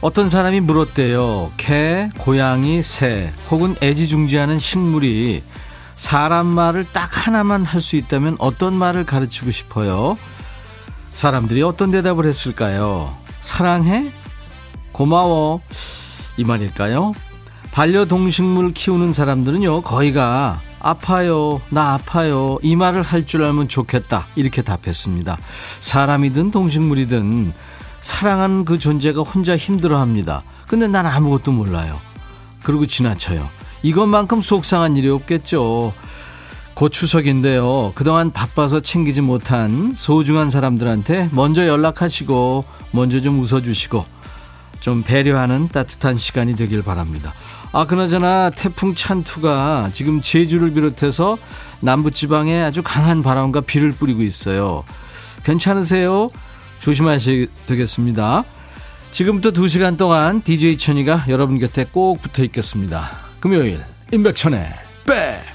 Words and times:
어떤 0.00 0.28
사람이 0.28 0.60
물었대요. 0.60 1.52
개, 1.56 2.08
고양이, 2.18 2.82
새 2.82 3.32
혹은 3.50 3.76
애지중지하는 3.82 4.58
식물이 4.58 5.42
사람 5.94 6.46
말을 6.46 6.86
딱 6.92 7.26
하나만 7.26 7.64
할 7.66 7.82
수 7.82 7.96
있다면 7.96 8.36
어떤 8.38 8.74
말을 8.74 9.04
가르치고 9.04 9.50
싶어요? 9.50 10.16
사람들이 11.12 11.62
어떤 11.62 11.90
대답을 11.90 12.24
했을까요? 12.26 13.14
사랑해? 13.40 14.10
고마워. 14.92 15.60
이 16.38 16.44
말일까요? 16.44 17.12
반려동식물 17.72 18.72
키우는 18.72 19.12
사람들은요 19.12 19.82
거의가 19.82 20.60
아파요 20.80 21.60
나 21.68 21.92
아파요 21.94 22.58
이 22.62 22.74
말을 22.74 23.02
할 23.02 23.26
줄 23.26 23.44
알면 23.44 23.68
좋겠다. 23.68 24.26
이렇게 24.34 24.62
답했습니다. 24.62 25.36
사람이든 25.80 26.52
동식물이든 26.52 27.52
사랑하는 28.00 28.64
그 28.64 28.78
존재가 28.78 29.22
혼자 29.22 29.56
힘들어 29.56 30.00
합니다 30.00 30.42
근데 30.66 30.86
난 30.86 31.06
아무것도 31.06 31.52
몰라요 31.52 31.98
그리고 32.62 32.86
지나쳐요 32.86 33.48
이것만큼 33.82 34.42
속상한 34.42 34.96
일이 34.96 35.08
없겠죠 35.08 35.92
곧 36.74 36.88
추석인데요 36.90 37.92
그동안 37.94 38.32
바빠서 38.32 38.80
챙기지 38.80 39.20
못한 39.20 39.92
소중한 39.94 40.50
사람들한테 40.50 41.28
먼저 41.32 41.66
연락하시고 41.66 42.64
먼저 42.92 43.20
좀 43.20 43.40
웃어주시고 43.40 44.20
좀 44.80 45.02
배려하는 45.02 45.68
따뜻한 45.68 46.16
시간이 46.16 46.56
되길 46.56 46.82
바랍니다. 46.82 47.32
아, 47.72 47.86
그나저나 47.86 48.50
태풍 48.50 48.94
찬투가 48.94 49.90
지금 49.92 50.20
제주를 50.20 50.72
비롯해서 50.72 51.38
남부지방에 51.80 52.62
아주 52.62 52.82
강한 52.82 53.22
바람과 53.22 53.60
비를 53.60 53.92
뿌리고 53.92 54.22
있어요. 54.22 54.84
괜찮으세요? 55.44 56.30
조심하셔야 56.80 57.46
되겠습니다. 57.66 58.44
지금부터 59.10 59.50
2시간 59.50 59.96
동안 59.96 60.42
DJ 60.42 60.76
천이가 60.78 61.26
여러분 61.28 61.58
곁에 61.58 61.84
꼭 61.90 62.20
붙어 62.20 62.42
있겠습니다. 62.44 63.10
금요일, 63.40 63.80
임백천의 64.12 64.72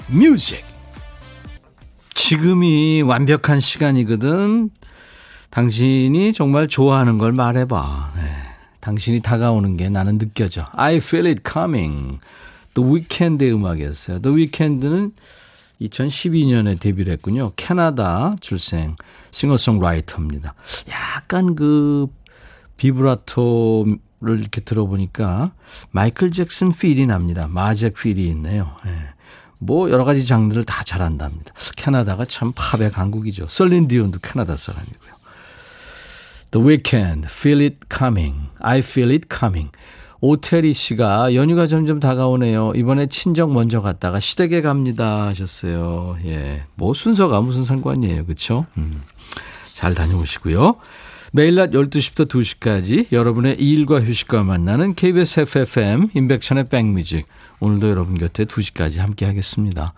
백뮤직. 0.09 0.63
지금이 2.13 3.01
완벽한 3.01 3.59
시간이거든. 3.59 4.69
당신이 5.49 6.33
정말 6.33 6.67
좋아하는 6.67 7.17
걸 7.17 7.31
말해봐. 7.31 8.13
네. 8.15 8.21
당신이 8.81 9.21
다가오는 9.21 9.77
게 9.77 9.89
나는 9.89 10.17
느껴져. 10.17 10.65
I 10.73 10.97
feel 10.97 11.27
it 11.27 11.41
coming. 11.49 12.19
The 12.73 12.89
Weeknd의 12.89 13.53
음악이었어요. 13.53 14.19
The 14.21 14.35
Weeknd는 14.35 15.11
2012년에 15.81 16.79
데뷔를 16.79 17.13
했군요. 17.13 17.51
캐나다 17.55 18.35
출생 18.39 18.95
싱어송라이터입니다. 19.31 20.53
약간 20.89 21.55
그 21.55 22.07
비브라토를 22.77 24.39
이렇게 24.39 24.61
들어보니까 24.61 25.51
마이클 25.91 26.31
잭슨 26.31 26.71
feel이 26.71 27.05
납니다. 27.07 27.47
마잭 27.49 27.95
feel이 27.95 28.25
있네요. 28.27 28.75
예. 28.85 29.15
뭐 29.57 29.89
여러 29.89 30.03
가지 30.03 30.25
장르를 30.25 30.63
다 30.63 30.83
잘한답니다. 30.83 31.53
캐나다가 31.75 32.25
참 32.25 32.51
팝의 32.55 32.91
강국이죠. 32.91 33.47
셀린 33.47 33.87
디온도 33.87 34.19
캐나다 34.21 34.57
사람이고요. 34.57 35.15
The 36.51 36.65
Weeknd, 36.65 37.27
Feel 37.29 37.61
It 37.61 37.79
Coming, 37.93 38.49
I 38.59 38.79
Feel 38.79 39.11
It 39.11 39.27
Coming. 39.33 39.71
오태리 40.25 40.73
씨가 40.73 41.35
연휴가 41.35 41.67
점점 41.67 41.99
다가오네요. 41.99 42.73
이번에 42.75 43.05
친정 43.05 43.53
먼저 43.53 43.79
갔다가 43.79 44.19
시댁에 44.19 44.61
갑니다 44.61 45.27
하셨어요. 45.27 46.17
예. 46.25 46.63
뭐 46.73 46.95
순서가 46.95 47.41
무슨 47.41 47.63
상관이에요. 47.63 48.25
그렇죠? 48.25 48.65
음. 48.77 48.99
잘 49.73 49.93
다녀오시고요. 49.93 50.77
매일 51.31 51.55
낮 51.55 51.69
12시부터 51.71 52.27
2시까지 52.27 53.11
여러분의 53.11 53.57
일과 53.59 54.01
휴식과 54.01 54.43
만나는 54.43 54.95
KBS 54.95 55.41
FFM 55.41 56.07
인백천의 56.15 56.69
백뮤직. 56.69 57.27
오늘도 57.59 57.89
여러분 57.89 58.17
곁에 58.17 58.45
2시까지 58.45 58.97
함께 58.97 59.25
하겠습니다. 59.25 59.93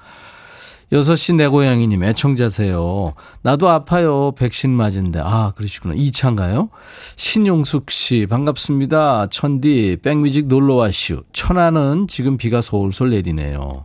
6시 0.92 1.36
내 1.36 1.48
고양이님 1.48 2.02
애청자세요. 2.04 3.14
나도 3.42 3.68
아파요. 3.68 4.32
백신 4.38 4.72
맞은데. 4.72 5.20
아, 5.22 5.52
그러시구나. 5.56 5.94
이차인가요? 5.96 6.70
신용숙 7.18 7.92
씨, 7.92 8.26
반갑습니다. 8.30 9.28
천디, 9.28 9.98
백뮤직 10.02 10.48
놀러와슈. 10.48 11.24
천안은 11.34 12.08
지금 12.08 12.38
비가 12.38 12.62
솔솔 12.62 13.10
내리네요. 13.10 13.84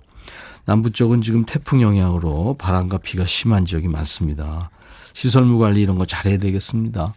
남부 0.64 0.92
쪽은 0.92 1.22
지금 1.22 1.44
태풍 1.44 1.82
영향으로 1.82 2.54
바람과 2.56 2.98
비가 2.98 3.26
심한 3.26 3.64
지역이 3.64 3.88
많습니다. 3.88 4.70
시설물 5.12 5.58
관리 5.58 5.82
이런 5.82 5.98
거 5.98 6.06
잘해야 6.06 6.38
되겠습니다. 6.38 7.14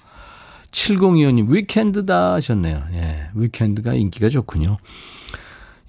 7025님, 0.71 1.49
위켄드다 1.49 2.33
하셨네요. 2.33 2.83
예, 2.93 3.29
위켄드가 3.35 3.93
인기가 3.93 4.29
좋군요. 4.29 4.77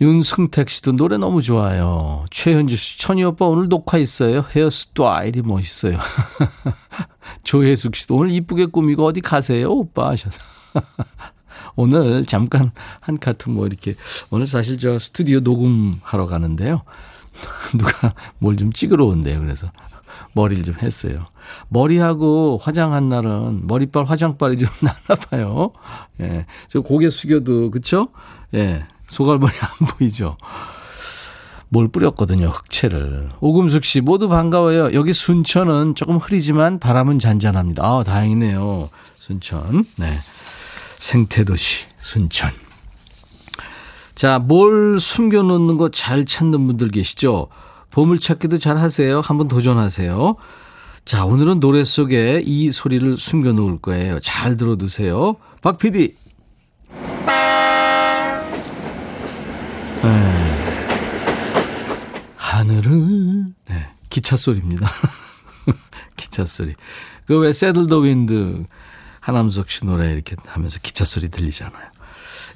윤승택 0.00 0.68
씨도 0.68 0.92
노래 0.92 1.16
너무 1.16 1.40
좋아요. 1.40 2.24
최현주 2.30 2.76
씨, 2.76 2.98
천희 2.98 3.24
오빠 3.24 3.46
오늘 3.46 3.68
녹화 3.68 3.96
있어요. 3.96 4.44
헤어스타일이 4.54 5.40
멋있어요. 5.42 5.98
조혜숙 7.44 7.96
씨도 7.96 8.14
오늘 8.16 8.32
이쁘게 8.32 8.66
꾸미고 8.66 9.06
어디 9.06 9.20
가세요, 9.20 9.70
오빠 9.70 10.10
하셔서. 10.10 10.40
오늘 11.76 12.26
잠깐 12.26 12.72
한 13.00 13.18
카트 13.18 13.48
뭐 13.48 13.66
이렇게 13.66 13.94
오늘 14.30 14.46
사실 14.46 14.78
저 14.78 14.98
스튜디오 14.98 15.40
녹음하러 15.40 16.26
가는데요. 16.26 16.82
누가 17.76 18.14
뭘 18.38 18.56
좀 18.56 18.72
찍으러 18.72 19.06
온대요. 19.06 19.40
그래서 19.40 19.70
머리를 20.34 20.64
좀 20.64 20.74
했어요. 20.82 21.24
머리하고 21.68 22.58
화장한 22.62 23.08
날은 23.08 23.66
머리빨 23.66 24.04
화장빨이 24.04 24.58
좀 24.58 24.68
나나 24.80 25.20
봐요. 25.30 25.72
예. 26.20 26.44
저 26.68 26.80
고개 26.80 27.08
숙여도 27.08 27.70
그쵸? 27.70 28.08
예. 28.54 28.84
소갈머리 29.08 29.52
안 29.60 29.86
보이죠? 29.88 30.36
뭘 31.68 31.88
뿌렸거든요, 31.88 32.48
흑채를. 32.48 33.30
오금숙 33.40 33.84
씨, 33.84 34.00
모두 34.00 34.28
반가워요. 34.28 34.92
여기 34.94 35.12
순천은 35.12 35.94
조금 35.96 36.16
흐리지만 36.18 36.78
바람은 36.78 37.18
잔잔합니다. 37.18 37.84
아, 37.84 38.04
다행이네요. 38.04 38.88
순천. 39.16 39.84
네. 39.96 40.18
생태도시, 40.98 41.86
순천. 41.98 42.52
자, 44.14 44.38
뭘 44.38 44.98
숨겨 45.00 45.42
놓는 45.42 45.76
거 45.76 45.90
잘 45.90 46.24
찾는 46.24 46.66
분들 46.68 46.90
계시죠? 46.90 47.48
보물 47.90 48.20
찾기도 48.20 48.58
잘 48.58 48.78
하세요. 48.78 49.20
한번 49.22 49.48
도전하세요. 49.48 50.36
자, 51.04 51.24
오늘은 51.24 51.60
노래 51.60 51.82
속에 51.84 52.42
이 52.44 52.70
소리를 52.70 53.16
숨겨 53.16 53.52
놓을 53.52 53.78
거예요. 53.80 54.20
잘 54.20 54.56
들어 54.56 54.76
두세요. 54.76 55.34
박 55.62 55.78
PD. 55.78 56.14
네. 60.02 60.32
하늘을 62.36 63.46
네, 63.68 63.86
기차 64.08 64.36
소리입니다. 64.36 64.88
기차 66.16 66.44
소리. 66.46 66.74
그왜 67.26 67.52
새들 67.52 67.86
더 67.86 67.98
윈드 67.98 68.64
하남석 69.20 69.70
씨 69.70 69.84
노래 69.84 70.12
이렇게 70.12 70.36
하면서 70.46 70.78
기차 70.82 71.04
소리 71.04 71.28
들리잖아요. 71.28 71.96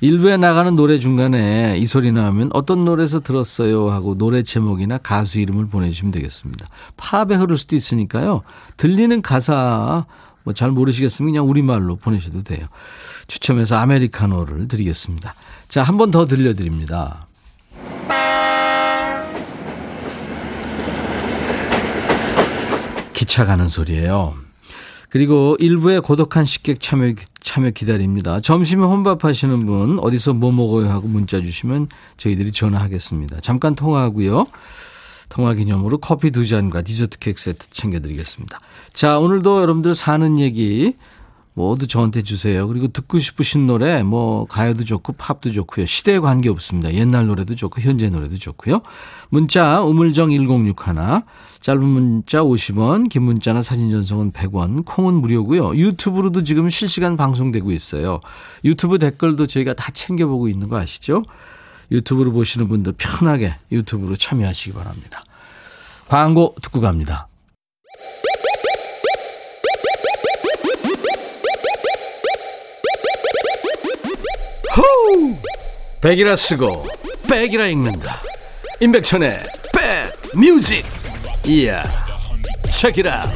일부에 0.02 0.36
나가는 0.38 0.74
노래 0.74 0.98
중간에 0.98 1.76
이 1.76 1.84
소리 1.86 2.10
나오면 2.12 2.50
어떤 2.54 2.84
노래에서 2.86 3.20
들었어요 3.20 3.90
하고 3.90 4.16
노래 4.16 4.42
제목이나 4.42 4.96
가수 4.98 5.40
이름을 5.40 5.66
보내주시면 5.66 6.12
되겠습니다. 6.12 6.66
팝에 6.96 7.34
흐를 7.36 7.58
수도 7.58 7.76
있으니까요. 7.76 8.42
들리는 8.78 9.20
가사 9.22 10.06
뭐 10.44 10.54
잘 10.54 10.70
모르시겠으면 10.70 11.32
그냥 11.32 11.48
우리말로 11.50 11.96
보내셔도 11.96 12.42
돼요. 12.42 12.66
추첨해서 13.26 13.76
아메리카노를 13.76 14.68
드리겠습니다. 14.68 15.34
자, 15.68 15.82
한 15.82 15.98
번 15.98 16.10
더 16.10 16.26
들려드립니다. 16.26 17.26
기차 23.30 23.44
가는 23.44 23.68
소리예요. 23.68 24.34
그리고 25.08 25.56
일부의 25.60 26.00
고독한 26.00 26.44
식객 26.44 26.80
참여, 26.80 27.14
참여 27.38 27.70
기다립니다. 27.70 28.40
점심에 28.40 28.84
혼밥 28.84 29.24
하시는 29.24 29.66
분 29.66 30.00
어디서 30.00 30.32
뭐 30.34 30.50
먹어요 30.50 30.90
하고 30.90 31.06
문자 31.06 31.40
주시면 31.40 31.86
저희들이 32.16 32.50
전화하겠습니다. 32.50 33.38
잠깐 33.40 33.76
통화하고요. 33.76 34.46
통화 35.28 35.54
기념으로 35.54 35.98
커피 35.98 36.32
두 36.32 36.44
잔과 36.44 36.82
디저트 36.82 37.20
케이크 37.20 37.40
세트 37.40 37.70
챙겨드리겠습니다. 37.70 38.58
자, 38.92 39.20
오늘도 39.20 39.62
여러분들 39.62 39.94
사는 39.94 40.40
얘기 40.40 40.96
모두 41.60 41.86
저한테 41.86 42.22
주세요. 42.22 42.66
그리고 42.66 42.88
듣고 42.88 43.18
싶으신 43.18 43.66
노래 43.66 44.02
뭐 44.02 44.46
가요도 44.46 44.84
좋고 44.84 45.12
팝도 45.12 45.52
좋고요. 45.52 45.84
시대에 45.84 46.18
관계없습니다. 46.18 46.94
옛날 46.94 47.26
노래도 47.26 47.54
좋고 47.54 47.82
현재 47.82 48.08
노래도 48.08 48.38
좋고요. 48.38 48.80
문자 49.28 49.82
우물정 49.82 50.30
1061 50.30 51.22
짧은 51.60 51.84
문자 51.84 52.40
50원 52.40 53.10
긴 53.10 53.22
문자나 53.24 53.62
사진 53.62 53.90
전송은 53.90 54.32
100원 54.32 54.86
콩은 54.86 55.14
무료고요. 55.14 55.76
유튜브로도 55.76 56.44
지금 56.44 56.70
실시간 56.70 57.18
방송되고 57.18 57.70
있어요. 57.72 58.20
유튜브 58.64 58.98
댓글도 58.98 59.46
저희가 59.46 59.74
다 59.74 59.90
챙겨보고 59.92 60.48
있는 60.48 60.68
거 60.70 60.78
아시죠? 60.78 61.24
유튜브로 61.90 62.32
보시는 62.32 62.68
분들 62.68 62.94
편하게 62.96 63.54
유튜브로 63.70 64.16
참여하시기 64.16 64.72
바랍니다. 64.72 65.24
광고 66.08 66.54
듣고 66.62 66.80
갑니다. 66.80 67.28
호우! 74.76 75.36
백이라 76.00 76.36
쓰고 76.36 76.86
백이라 77.28 77.66
읽는다. 77.66 78.20
임백천의 78.80 79.40
백 79.74 80.12
뮤직. 80.34 80.84
이야. 81.44 81.82
책이라. 82.70 83.28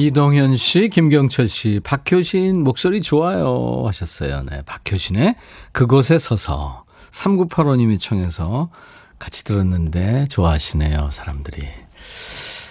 이동현 0.00 0.56
씨, 0.56 0.88
김경철 0.88 1.48
씨, 1.48 1.78
박효신 1.84 2.64
목소리 2.64 3.02
좋아요 3.02 3.84
하셨어요. 3.86 4.44
네, 4.50 4.62
박효신의 4.62 5.34
그곳에 5.72 6.18
서서 6.18 6.84
3985님이 7.10 8.00
청해서 8.00 8.70
같이 9.18 9.44
들었는데 9.44 10.28
좋아하시네요, 10.30 11.10
사람들이. 11.12 11.68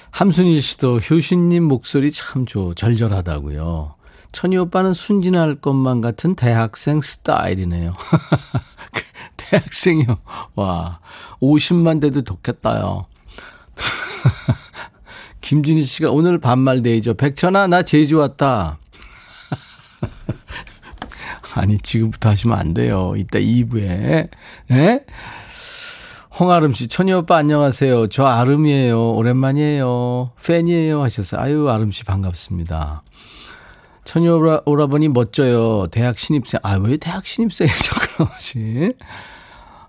함순일 0.10 0.60
씨도 0.60 0.98
효신님 0.98 1.66
목소리 1.66 2.12
참 2.12 2.48
좋, 2.48 2.74
절절하다고요. 2.74 3.94
천희 4.32 4.58
오빠는 4.58 4.94
순진할 4.96 5.54
것만 5.62 6.02
같은 6.02 6.34
대학생 6.34 7.00
스타일이네요. 7.00 7.94
대학생이요. 9.38 10.18
와, 10.56 11.00
50만 11.42 12.02
대도 12.02 12.24
좋겠다요. 12.24 13.06
김진희 15.42 15.84
씨가 15.84 16.12
오늘 16.12 16.38
반말 16.40 16.82
데이죠. 16.82 17.14
백천아, 17.16 17.68
나 17.68 17.84
제주 17.84 18.18
왔다. 18.18 18.78
아니, 21.56 21.78
지금부터 21.80 22.30
하시면 22.30 22.58
안 22.58 22.74
돼요. 22.74 23.14
이따 23.18 23.40
2부에. 23.40 24.30
예? 24.72 25.06
홍아름 26.40 26.74
씨, 26.74 26.88
천희 26.88 27.12
오빠 27.14 27.38
안녕하세요. 27.38 28.08
저 28.08 28.26
아름이에요. 28.26 29.12
오랜만이에요. 29.14 30.32
팬이에요. 30.46 31.02
하셨어요. 31.02 31.42
아유, 31.42 31.70
아름 31.70 31.92
씨 31.92 32.04
반갑습니다. 32.06 33.04
천희 34.06 34.28
오라, 34.28 34.62
오라버니 34.66 35.10
멋져요. 35.10 35.88
대학 35.88 36.18
신입생. 36.18 36.62
아, 36.64 36.76
왜 36.76 36.98
대학 36.98 37.28
신입생이 37.28 37.70
자꾸 37.70 38.24
나오지? 38.24 38.94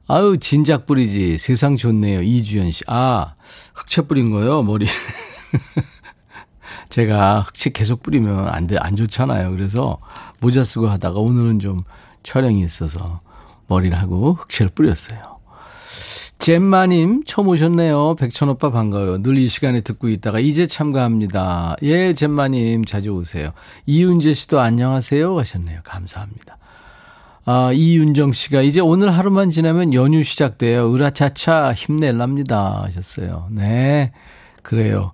아유, 0.08 0.37
진작 0.41 0.87
뿌리지. 0.87 1.38
세상 1.38 1.76
좋네요. 1.76 2.23
이주연 2.23 2.73
씨. 2.73 2.82
아, 2.88 3.35
흑채 3.75 4.02
뿌린 4.02 4.31
거요, 4.31 4.62
머리. 4.62 4.87
제가 6.88 7.41
흑채 7.41 7.70
계속 7.70 8.02
뿌리면 8.02 8.49
안 8.49 8.67
돼, 8.67 8.76
안 8.79 8.97
좋잖아요. 8.97 9.50
그래서 9.52 9.99
모자 10.41 10.64
쓰고 10.64 10.88
하다가 10.88 11.19
오늘은 11.20 11.58
좀 11.61 11.82
촬영이 12.23 12.61
있어서 12.62 13.20
머리를 13.69 13.97
하고 13.97 14.35
흑채를 14.35 14.73
뿌렸어요. 14.75 15.19
잼마님, 16.38 17.25
처음 17.26 17.49
오셨네요. 17.49 18.14
백천오빠 18.17 18.70
반가워요. 18.70 19.19
늘 19.23 19.37
이 19.38 19.47
시간에 19.49 19.82
듣고 19.82 20.08
있다가 20.08 20.41
이제 20.41 20.67
참가합니다. 20.67 21.76
예, 21.82 22.14
잼마님, 22.14 22.87
자주 22.87 23.11
오세요. 23.11 23.52
이윤재 23.87 24.32
씨도 24.32 24.58
안녕하세요. 24.58 25.38
하셨네요. 25.38 25.81
감사합니다. 25.85 26.56
아, 27.44 27.73
이윤정 27.75 28.32
씨가 28.32 28.62
이제 28.62 28.81
오늘 28.81 29.11
하루만 29.17 29.50
지나면 29.50 29.93
연휴 29.93 30.23
시작돼요. 30.23 30.93
으라차차 30.94 31.75
힘낼랍니다. 31.75 32.82
하셨어요. 32.85 33.49
네, 33.50 34.12
그래요. 34.62 35.12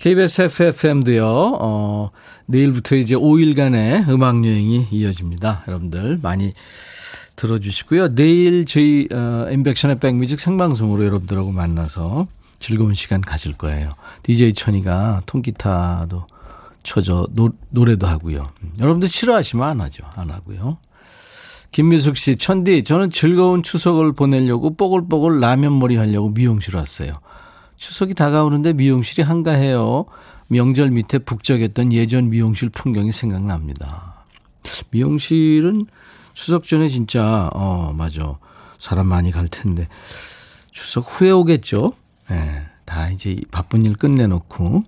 KBS 0.00 0.42
FFM도요, 0.42 1.58
어, 1.60 2.10
내일부터 2.46 2.96
이제 2.96 3.14
5일간의 3.14 4.08
음악여행이 4.08 4.88
이어집니다. 4.90 5.64
여러분들 5.68 6.18
많이 6.22 6.54
들어주시고요. 7.36 8.14
내일 8.14 8.64
저희, 8.64 9.08
어, 9.12 9.48
임백천의 9.50 10.00
백뮤직 10.00 10.40
생방송으로 10.40 11.04
여러분들하고 11.04 11.52
만나서 11.52 12.26
즐거운 12.60 12.94
시간 12.94 13.20
가질 13.20 13.58
거예요. 13.58 13.92
DJ 14.22 14.54
천이가 14.54 15.20
통기타도 15.26 16.26
쳐줘, 16.82 17.26
노, 17.32 17.50
노래도 17.68 18.06
하고요. 18.06 18.52
여러분들 18.78 19.06
싫어하시면 19.06 19.68
안 19.68 19.80
하죠. 19.82 20.04
안 20.14 20.30
하고요. 20.30 20.78
김미숙 21.72 22.16
씨, 22.16 22.36
천디, 22.36 22.84
저는 22.84 23.10
즐거운 23.10 23.62
추석을 23.62 24.12
보내려고 24.12 24.74
뽀글뽀글 24.74 25.40
라면 25.40 25.78
머리 25.78 25.96
하려고 25.96 26.30
미용실 26.30 26.74
왔어요. 26.76 27.20
추석이 27.80 28.12
다가오는데 28.14 28.74
미용실이 28.74 29.22
한가해요. 29.22 30.04
명절 30.48 30.90
밑에 30.90 31.18
북적였던 31.18 31.94
예전 31.94 32.28
미용실 32.28 32.68
풍경이 32.68 33.10
생각납니다. 33.10 34.26
미용실은 34.90 35.86
추석 36.34 36.64
전에 36.64 36.88
진짜, 36.88 37.48
어, 37.54 37.92
맞아. 37.96 38.38
사람 38.78 39.06
많이 39.06 39.30
갈 39.30 39.48
텐데. 39.48 39.88
추석 40.72 41.06
후에 41.08 41.30
오겠죠? 41.30 41.94
예, 42.30 42.34
네, 42.34 42.66
다 42.84 43.08
이제 43.10 43.40
바쁜 43.50 43.84
일 43.86 43.96
끝내놓고. 43.96 44.84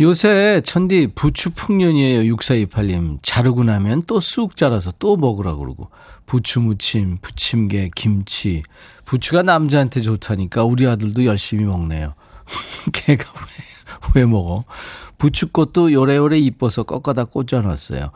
요새 0.00 0.60
천디 0.64 1.12
부추 1.14 1.50
풍년이에요. 1.50 2.34
6428님. 2.34 3.20
자르고 3.22 3.64
나면 3.64 4.02
또 4.02 4.20
쑥 4.20 4.56
자라서 4.56 4.92
또 4.98 5.16
먹으라 5.16 5.54
그러고. 5.56 5.88
부추 6.26 6.60
무침, 6.60 7.18
부침개, 7.22 7.90
김치. 7.94 8.62
부추가 9.04 9.42
남자한테 9.42 10.00
좋다니까 10.00 10.64
우리 10.64 10.86
아들도 10.86 11.24
열심히 11.24 11.64
먹네요. 11.64 12.14
걔가 12.92 13.24
왜, 14.14 14.20
왜 14.20 14.26
먹어? 14.26 14.64
부추꽃도 15.18 15.92
요래요래 15.92 16.38
이뻐서 16.38 16.82
꺾어다 16.82 17.24
꽂아놨어요. 17.24 18.10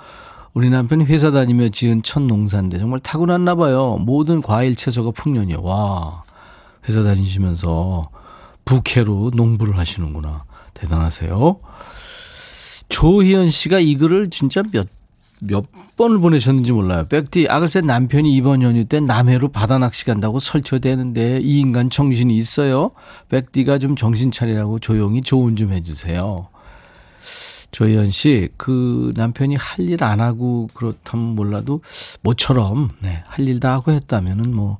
우리 0.55 0.71
남편이 0.71 1.05
회사 1.05 1.31
다니며 1.31 1.69
지은 1.69 2.03
첫 2.03 2.21
농사인데 2.21 2.79
정말 2.79 3.01
타고났나 3.01 3.55
봐요. 3.55 3.97
모든 4.01 4.43
과일 4.43 4.75
채소가 4.75 5.13
풍년이요. 5.13 5.63
와, 5.63 6.23
회사 6.89 7.03
다니시면서 7.03 8.11
부캐로 8.65 9.31
농부를 9.35 9.79
하시는구나. 9.79 10.45
대단하세요. 10.75 11.61
조희연 12.89 13.51
씨가 13.51 13.79
이 13.79 13.97
글을 13.97 14.31
진짜 14.31 14.63
몇, 14.73 14.89
몇 15.41 15.65
번을 15.99 16.19
보내셨는지 16.19 16.73
몰라요. 16.73 17.07
백디, 17.09 17.49
아, 17.51 17.61
글쎄 17.61 17.81
남편이 17.83 18.35
이번 18.35 18.63
연휴 18.63 18.85
때 18.87 19.01
남해로 19.01 19.49
바다 19.49 19.79
낚시 19.79 20.05
간다고 20.07 20.39
설쳐대는데 20.39 21.41
이 21.43 21.59
인간 21.61 21.91
정신이 21.91 22.35
있어요? 22.37 22.93
백디가 23.29 23.79
좀 23.79 23.97
정신 23.97 24.31
차리라고 24.31 24.79
조용히 24.79 25.21
조언 25.21 25.57
좀 25.57 25.73
해주세요. 25.73 26.49
조희연 27.71 28.09
씨, 28.11 28.49
그 28.57 29.13
남편이 29.17 29.57
할 29.57 29.91
일 29.91 30.03
안 30.03 30.21
하고 30.21 30.69
그렇다면 30.73 31.35
몰라도 31.35 31.83
모처럼, 32.23 32.89
네, 33.01 33.23
할 33.27 33.47
일 33.47 33.61
다 33.61 33.73
하고 33.75 33.93
했다면은 33.93 34.55
뭐, 34.55 34.79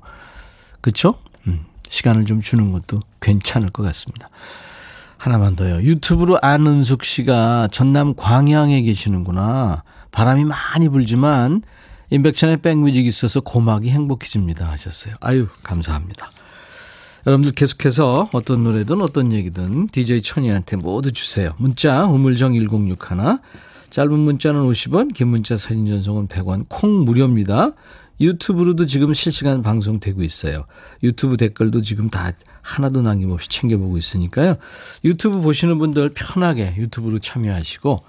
그쵸? 0.81 1.15
음, 1.45 1.65
시간을 1.89 2.25
좀 2.25 2.41
주는 2.41 2.71
것도 2.71 3.01
괜찮을 3.21 3.69
것 3.69 3.83
같습니다. 3.83 4.29
하나만 5.17 5.55
더요. 5.57 5.81
유튜브로 5.81 6.39
안은숙 6.41 7.03
씨가 7.03 7.67
전남 7.71 8.15
광양에 8.15 8.81
계시는구나. 8.81 9.83
바람이 10.11 10.45
많이 10.45 10.89
불지만 10.89 11.61
임백천의 12.09 12.57
백뮤직 12.57 13.05
있어서 13.05 13.41
고막이 13.41 13.89
행복해집니다 13.89 14.69
하셨어요. 14.69 15.13
아유 15.19 15.47
감사합니다. 15.63 16.31
여러분들 17.27 17.51
계속해서 17.51 18.29
어떤 18.33 18.63
노래든 18.63 19.01
어떤 19.01 19.31
얘기든 19.31 19.87
DJ 19.87 20.21
천이한테 20.21 20.77
모두 20.77 21.11
주세요. 21.11 21.53
문자 21.57 22.05
우물정 22.05 22.53
1061 22.53 22.97
짧은 23.89 24.11
문자는 24.11 24.61
50원 24.61 25.13
긴 25.13 25.27
문자 25.27 25.57
사진 25.57 25.85
전송은 25.87 26.27
100원 26.27 26.65
콩 26.69 27.03
무료입니다. 27.05 27.71
유튜브로도 28.21 28.85
지금 28.85 29.13
실시간 29.13 29.61
방송되고 29.61 30.21
있어요. 30.23 30.65
유튜브 31.03 31.37
댓글도 31.37 31.81
지금 31.81 32.09
다 32.09 32.31
하나도 32.61 33.01
남김없이 33.01 33.49
챙겨보고 33.49 33.97
있으니까요. 33.97 34.57
유튜브 35.05 35.41
보시는 35.41 35.79
분들 35.79 36.09
편하게 36.13 36.75
유튜브로 36.77 37.19
참여하시고 37.19 38.03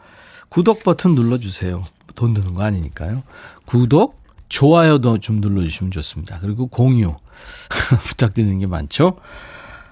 구독 0.51 0.83
버튼 0.83 1.15
눌러주세요. 1.15 1.83
돈 2.15 2.35
드는 2.35 2.55
거 2.55 2.63
아니니까요. 2.63 3.23
구독, 3.65 4.21
좋아요도 4.49 5.19
좀 5.19 5.41
눌러주시면 5.41 5.93
좋습니다. 5.93 6.39
그리고 6.41 6.67
공유 6.67 7.15
부탁드리는 8.09 8.59
게 8.59 8.67
많죠. 8.67 9.17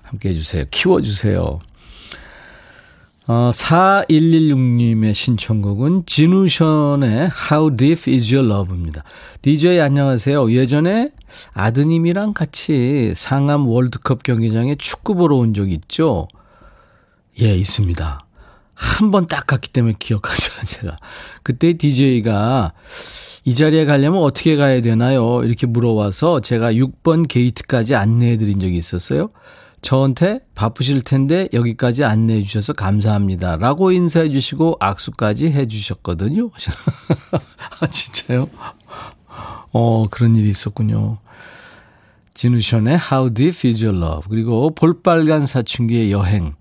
함께 0.02 0.30
해주세요. 0.30 0.64
키워주세요. 0.70 1.60
어, 3.28 3.50
4116님의 3.52 5.14
신청곡은 5.14 6.04
진우션의 6.06 7.30
How 7.50 7.76
Deep 7.76 8.10
Is 8.10 8.34
Your 8.34 8.50
Love입니다. 8.50 9.04
DJ 9.42 9.80
안녕하세요. 9.80 10.50
예전에 10.50 11.12
아드님이랑 11.52 12.32
같이 12.32 13.12
상암 13.14 13.68
월드컵 13.68 14.22
경기장에 14.22 14.74
축구 14.76 15.14
보러 15.14 15.36
온 15.36 15.52
적 15.52 15.70
있죠? 15.70 16.26
예, 17.40 17.54
있습니다. 17.54 18.27
한 18.78 19.10
번 19.10 19.26
딱 19.26 19.46
갔기 19.46 19.70
때문에 19.70 19.94
기억하죠, 19.98 20.52
제가. 20.66 20.96
그때 21.42 21.72
DJ가 21.72 22.72
이 23.44 23.54
자리에 23.54 23.84
가려면 23.86 24.22
어떻게 24.22 24.56
가야 24.56 24.80
되나요? 24.80 25.42
이렇게 25.42 25.66
물어와서 25.66 26.40
제가 26.40 26.72
6번 26.72 27.26
게이트까지 27.28 27.94
안내해 27.94 28.36
드린 28.36 28.60
적이 28.60 28.76
있었어요. 28.76 29.30
저한테 29.80 30.40
바쁘실 30.54 31.02
텐데 31.02 31.48
여기까지 31.52 32.04
안내해 32.04 32.42
주셔서 32.42 32.72
감사합니다. 32.72 33.56
라고 33.56 33.90
인사해 33.92 34.28
주시고 34.30 34.76
악수까지 34.80 35.50
해 35.50 35.66
주셨거든요. 35.66 36.50
아, 37.80 37.86
진짜요? 37.86 38.48
어, 39.72 40.04
그런 40.10 40.34
일이 40.36 40.48
있었군요. 40.50 41.18
진우션의 42.34 42.98
How 43.10 43.32
Deep 43.34 43.68
Your 43.84 43.96
Love 43.96 44.26
그리고 44.28 44.74
볼빨간 44.74 45.46
사춘기의 45.46 46.12
여행 46.12 46.54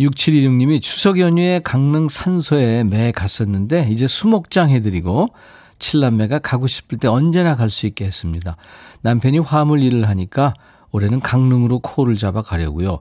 6716님이 0.00 0.80
추석 0.80 1.18
연휴에 1.18 1.60
강릉 1.62 2.08
산소에 2.08 2.84
매 2.84 3.10
갔었는데 3.12 3.88
이제 3.90 4.06
수목장 4.06 4.70
해드리고 4.70 5.28
칠남매가 5.78 6.40
가고 6.40 6.66
싶을 6.66 6.98
때 6.98 7.08
언제나 7.08 7.56
갈 7.56 7.70
수 7.70 7.86
있게 7.86 8.04
했습니다. 8.04 8.54
남편이 9.02 9.38
화물 9.40 9.82
일을 9.82 10.08
하니까 10.08 10.54
올해는 10.90 11.20
강릉으로 11.20 11.80
코를 11.80 12.16
잡아 12.16 12.42
가려고요. 12.42 12.98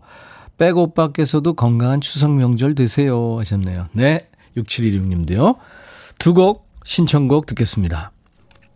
백 0.57 0.77
오빠께서도 0.77 1.53
건강한 1.53 2.01
추석 2.01 2.31
명절 2.31 2.75
되세요 2.75 3.37
하셨네요. 3.39 3.87
네, 3.93 4.27
6716님도요. 4.57 5.57
두 6.19 6.33
곡 6.33 6.67
신청곡 6.83 7.45
듣겠습니다. 7.47 8.11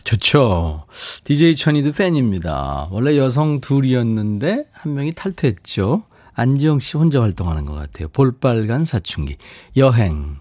좋죠. 0.03 0.85
DJ 1.23 1.55
천이도 1.55 1.91
팬입니다. 1.91 2.87
원래 2.91 3.17
여성 3.17 3.61
둘이었는데 3.61 4.65
한 4.71 4.93
명이 4.93 5.13
탈퇴했죠. 5.13 6.03
안지영 6.33 6.79
씨 6.79 6.97
혼자 6.97 7.21
활동하는 7.21 7.65
것 7.65 7.73
같아요. 7.73 8.07
볼빨간 8.09 8.85
사춘기, 8.85 9.37
여행, 9.77 10.37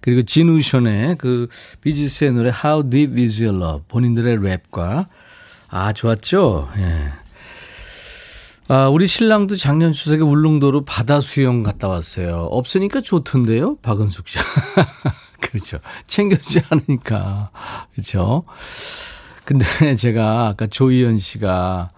그리고 0.00 0.22
진우션의 0.22 1.16
그 1.16 1.48
비지스의 1.80 2.32
노래 2.32 2.50
How 2.50 2.88
Deep 2.88 3.22
Is 3.22 3.42
Your 3.42 3.62
Love 3.62 3.84
본인들의 3.88 4.38
랩과 4.38 5.08
아 5.68 5.92
좋았죠. 5.92 6.68
예. 6.76 7.08
아, 8.68 8.88
우리 8.88 9.06
신랑도 9.06 9.56
작년 9.56 9.92
추석에 9.92 10.22
울릉도로 10.22 10.86
바다 10.86 11.20
수영 11.20 11.62
갔다 11.62 11.88
왔어요. 11.88 12.48
없으니까 12.50 13.02
좋던데요, 13.02 13.76
박은숙 13.76 14.28
씨. 14.28 14.38
그렇죠. 15.40 15.78
챙겨주지 16.06 16.62
않으니까. 16.70 17.50
그렇죠. 17.92 18.44
근데 19.44 19.64
제가 19.96 20.48
아까 20.48 20.66
조희연 20.66 21.18
씨가 21.18 21.90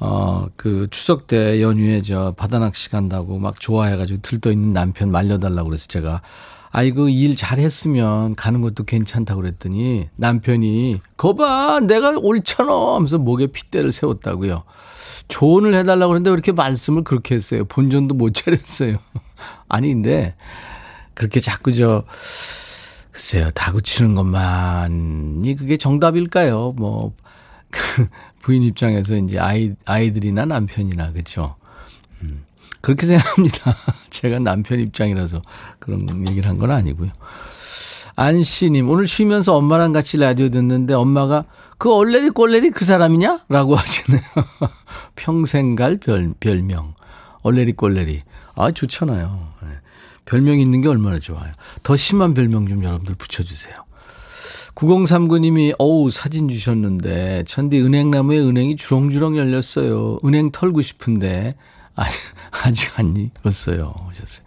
어, 0.00 0.46
그 0.56 0.86
추석 0.90 1.26
때 1.26 1.60
연휴에 1.60 2.02
저 2.02 2.32
바다 2.36 2.58
낚시 2.58 2.88
간다고 2.90 3.38
막 3.38 3.60
좋아해가지고 3.60 4.22
들떠 4.22 4.52
있는 4.52 4.72
남편 4.72 5.10
말려달라고 5.10 5.68
그래서 5.68 5.86
제가 5.88 6.22
아이고 6.70 7.08
일 7.08 7.34
잘했으면 7.34 8.34
가는 8.34 8.60
것도 8.60 8.84
괜찮다고 8.84 9.40
그랬더니 9.40 10.08
남편이 10.16 11.00
거봐 11.16 11.80
내가 11.80 12.10
옳잖아 12.10 12.94
하면서 12.94 13.18
목에 13.18 13.48
핏대를 13.48 13.90
세웠다고요. 13.92 14.62
조언을 15.28 15.74
해달라고 15.74 16.10
그랬는데 16.10 16.30
왜 16.30 16.34
이렇게 16.34 16.52
말씀을 16.52 17.04
그렇게 17.04 17.34
했어요. 17.34 17.64
본전도 17.64 18.14
못 18.14 18.34
차렸어요. 18.34 18.98
아니 19.68 19.92
근데 19.92 20.34
그렇게 21.14 21.40
자꾸 21.40 21.72
저 21.72 22.04
글쎄요 23.10 23.50
다구치는 23.50 24.14
것만이 24.14 25.56
그게 25.56 25.76
정답일까요? 25.76 26.74
뭐 26.76 27.14
부인 28.48 28.62
입장에서 28.62 29.14
이제 29.16 29.38
아이 29.38 29.74
아이들이나 29.84 30.46
남편이나 30.46 31.12
그렇죠. 31.12 31.56
음, 32.22 32.46
그렇게 32.80 33.04
생각합니다. 33.04 33.76
제가 34.08 34.38
남편 34.38 34.80
입장이라서 34.80 35.42
그런 35.78 36.26
얘기를 36.26 36.48
한 36.48 36.56
건 36.56 36.70
아니고요. 36.70 37.10
안씨님 38.16 38.88
오늘 38.88 39.06
쉬면서 39.06 39.54
엄마랑 39.54 39.92
같이 39.92 40.16
라디오 40.16 40.48
듣는데 40.48 40.94
엄마가 40.94 41.44
그 41.76 41.92
얼레리 41.94 42.30
꼴레리 42.30 42.70
그 42.70 42.86
사람이냐? 42.86 43.40
라고 43.50 43.76
하시네요. 43.76 44.22
평생 45.14 45.76
갈 45.76 45.98
별, 45.98 46.32
별명. 46.40 46.94
얼레리 47.42 47.74
꼴레리. 47.74 48.20
아, 48.54 48.70
좋잖아요. 48.70 49.48
네. 49.62 49.68
별명 50.24 50.58
있는 50.58 50.80
게 50.80 50.88
얼마나 50.88 51.18
좋아요. 51.18 51.52
더 51.82 51.96
심한 51.96 52.32
별명 52.32 52.66
좀 52.66 52.82
여러분들 52.82 53.14
붙여주세요. 53.14 53.74
9039님이 54.78 55.74
어우 55.78 56.10
사진 56.10 56.48
주셨는데 56.48 57.44
천디 57.48 57.80
은행나무에 57.80 58.38
은행이 58.38 58.76
주렁주렁 58.76 59.36
열렸어요. 59.36 60.18
은행 60.24 60.52
털고 60.52 60.82
싶은데 60.82 61.56
아, 61.96 62.04
아직 62.64 62.96
안 62.98 63.16
익었어요. 63.16 63.92
하셨어요. 64.08 64.46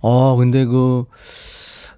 어 0.00 0.36
근데 0.36 0.64
그 0.64 1.04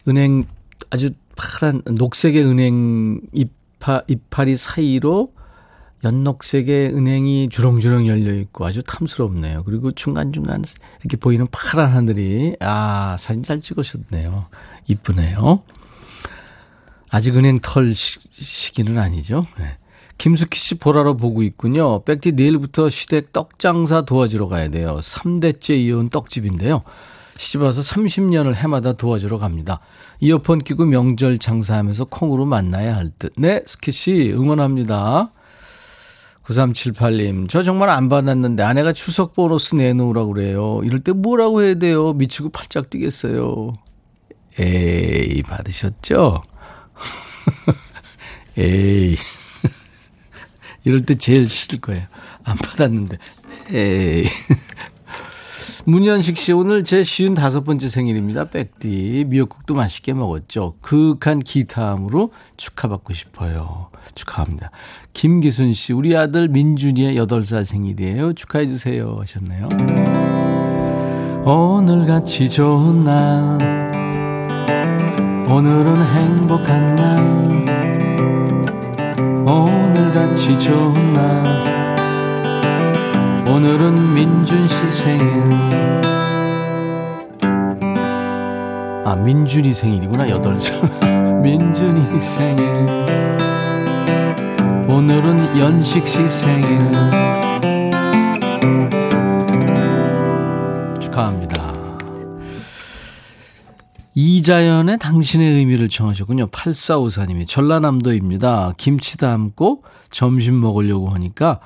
은행 0.09 0.45
아주 0.91 1.11
파란 1.37 1.83
녹색의 1.87 2.45
은행 2.45 3.21
잎파, 3.33 4.03
잎파리 4.09 4.57
사이로 4.57 5.33
연녹색의 6.03 6.93
은행이 6.93 7.49
주렁주렁 7.51 8.09
열려 8.09 8.35
있고 8.35 8.67
아주 8.67 8.83
탐스럽네요. 8.83 9.63
그리고 9.65 9.93
중간중간 9.93 10.65
이렇게 11.01 11.17
보이는 11.17 11.47
파란 11.53 11.93
하늘이 11.93 12.57
아 12.61 13.17
사진 13.19 13.45
잘 13.45 13.61
찍으셨네요. 13.61 14.47
이쁘네요. 14.89 15.63
아직 17.15 17.37
은행 17.37 17.61
털 17.61 17.95
시 17.95 18.73
기는 18.73 18.99
아니죠. 18.99 19.47
네. 19.57 19.67
김숙희 20.19 20.59
씨 20.59 20.75
보라로 20.75 21.17
보고 21.17 21.45
있군요. 21.45 22.03
백디 22.03 22.33
내일부터 22.33 22.91
시댁 22.91 23.33
떡 23.33 23.61
장사 23.61 24.03
도와주러 24.03 24.49
가야 24.49 24.69
돼요. 24.69 24.99
3대째 25.01 25.79
이어온 25.79 26.09
떡집인데요. 26.09 26.83
시집 27.37 27.63
와서 27.63 27.83
30년을 27.83 28.57
해마다 28.57 28.95
도와주러 28.95 29.39
갑니다. 29.39 29.79
이어폰 30.19 30.59
끼고 30.59 30.87
명절 30.87 31.39
장사하면서 31.39 32.07
콩으로 32.07 32.47
만나야 32.47 32.97
할 32.97 33.13
듯. 33.17 33.33
네, 33.37 33.63
스키 33.65 33.93
씨 33.93 34.33
응원합니다. 34.33 35.31
9378님, 36.47 37.49
저 37.49 37.63
정말 37.63 37.91
안 37.91 38.09
받았는데 38.09 38.65
아내가 38.65 38.93
추석 38.93 39.35
보너스 39.35 39.77
내놓으라고 39.77 40.33
그래요. 40.33 40.81
이럴 40.83 40.99
때 40.99 41.13
뭐라고 41.13 41.63
해야 41.63 41.75
돼요? 41.75 42.13
미치고 42.13 42.49
팔짝 42.49 42.91
뛰겠어요. 42.91 43.73
에이, 44.59 45.43
받으셨죠? 45.45 46.43
에이. 48.59 49.17
이럴 50.85 51.05
때 51.05 51.15
제일 51.15 51.49
싫을 51.49 51.81
거예요. 51.81 52.05
안 52.45 52.57
받았는데. 52.57 53.19
에이. 53.71 54.25
문현식 55.87 56.39
씨, 56.39 56.53
오늘 56.53 56.83
제 56.83 57.05
쉬운 57.05 57.35
다섯 57.35 57.63
번째 57.63 57.91
생일입니다. 57.91 58.45
백디. 58.45 59.27
미역국도 59.29 59.75
맛있게 59.75 60.15
먹었죠. 60.15 60.77
그윽한 60.81 61.41
기타함으로 61.41 62.33
축하받고 62.57 63.13
싶어요. 63.13 63.91
축하합니다. 64.15 64.71
김기순 65.13 65.75
씨, 65.75 65.93
우리 65.93 66.17
아들 66.17 66.49
민준이의 66.49 67.17
8살 67.17 67.67
생일이에요. 67.67 68.33
축하해주세요. 68.33 69.19
하셨네요. 69.21 69.69
오늘같이 71.45 72.49
좋은 72.49 73.05
날, 73.05 73.84
오늘은 75.47 75.97
행복한 75.97 76.97
날, 76.97 77.19
오늘같이 79.47 80.59
좋은 80.59 81.13
날, 81.13 81.45
오늘은 83.47 84.15
민준 84.15 84.67
씨 84.67 84.91
생일. 84.91 85.43
아, 89.05 89.15
민준이 89.17 89.73
생일이구나, 89.75 90.25
8살. 90.27 91.41
민준이 91.43 92.21
생일. 92.21 92.65
오늘은 94.89 95.59
연식 95.59 96.09
씨 96.09 96.27
생일. 96.29 96.91
축하합니다. 101.01 101.54
이자연의 104.15 104.99
당신의 104.99 105.55
의미를 105.55 105.89
청하셨군요. 105.89 106.49
8454님이 106.49 107.49
전라남도입니다. 107.49 108.75
김치 108.77 109.19
담고 109.19 109.83
점심 110.11 110.61
먹으려고 110.61 111.09
하니까 111.11 111.61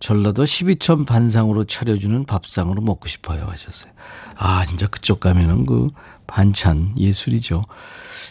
전라도 0.00 0.44
12천 0.44 1.06
반상으로 1.06 1.64
차려주는 1.64 2.26
밥상으로 2.26 2.82
먹고 2.82 3.08
싶어요 3.08 3.46
하셨어요. 3.46 3.92
아 4.36 4.64
진짜 4.66 4.86
그쪽 4.88 5.20
가면은 5.20 5.64
그 5.64 5.90
반찬 6.26 6.94
예술이죠. 6.98 7.64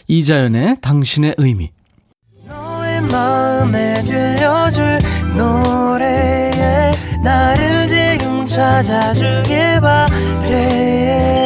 이자연의 0.06 0.80
당신의 0.80 1.34
의미. 1.38 1.70
노래에 5.36 6.92
나를 7.22 7.88
지금 7.88 8.44
찾아주길 8.46 9.80
바래 9.80 11.45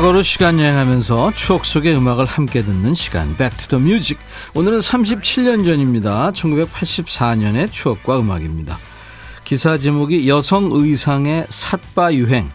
과거로 0.00 0.22
시간 0.22 0.58
여행하면서 0.58 1.34
추억 1.34 1.66
속의 1.66 1.94
음악을 1.94 2.24
함께 2.24 2.62
듣는 2.64 2.94
시간. 2.94 3.36
Back 3.36 3.68
to 3.68 3.78
the 3.78 3.84
Music. 3.84 4.18
오늘은 4.54 4.78
37년 4.78 5.62
전입니다. 5.66 6.30
1984년의 6.32 7.70
추억과 7.70 8.18
음악입니다. 8.18 8.78
기사 9.44 9.76
제목이 9.76 10.26
여성 10.26 10.70
의상의 10.72 11.44
삿바 11.50 12.14
유행. 12.14 12.50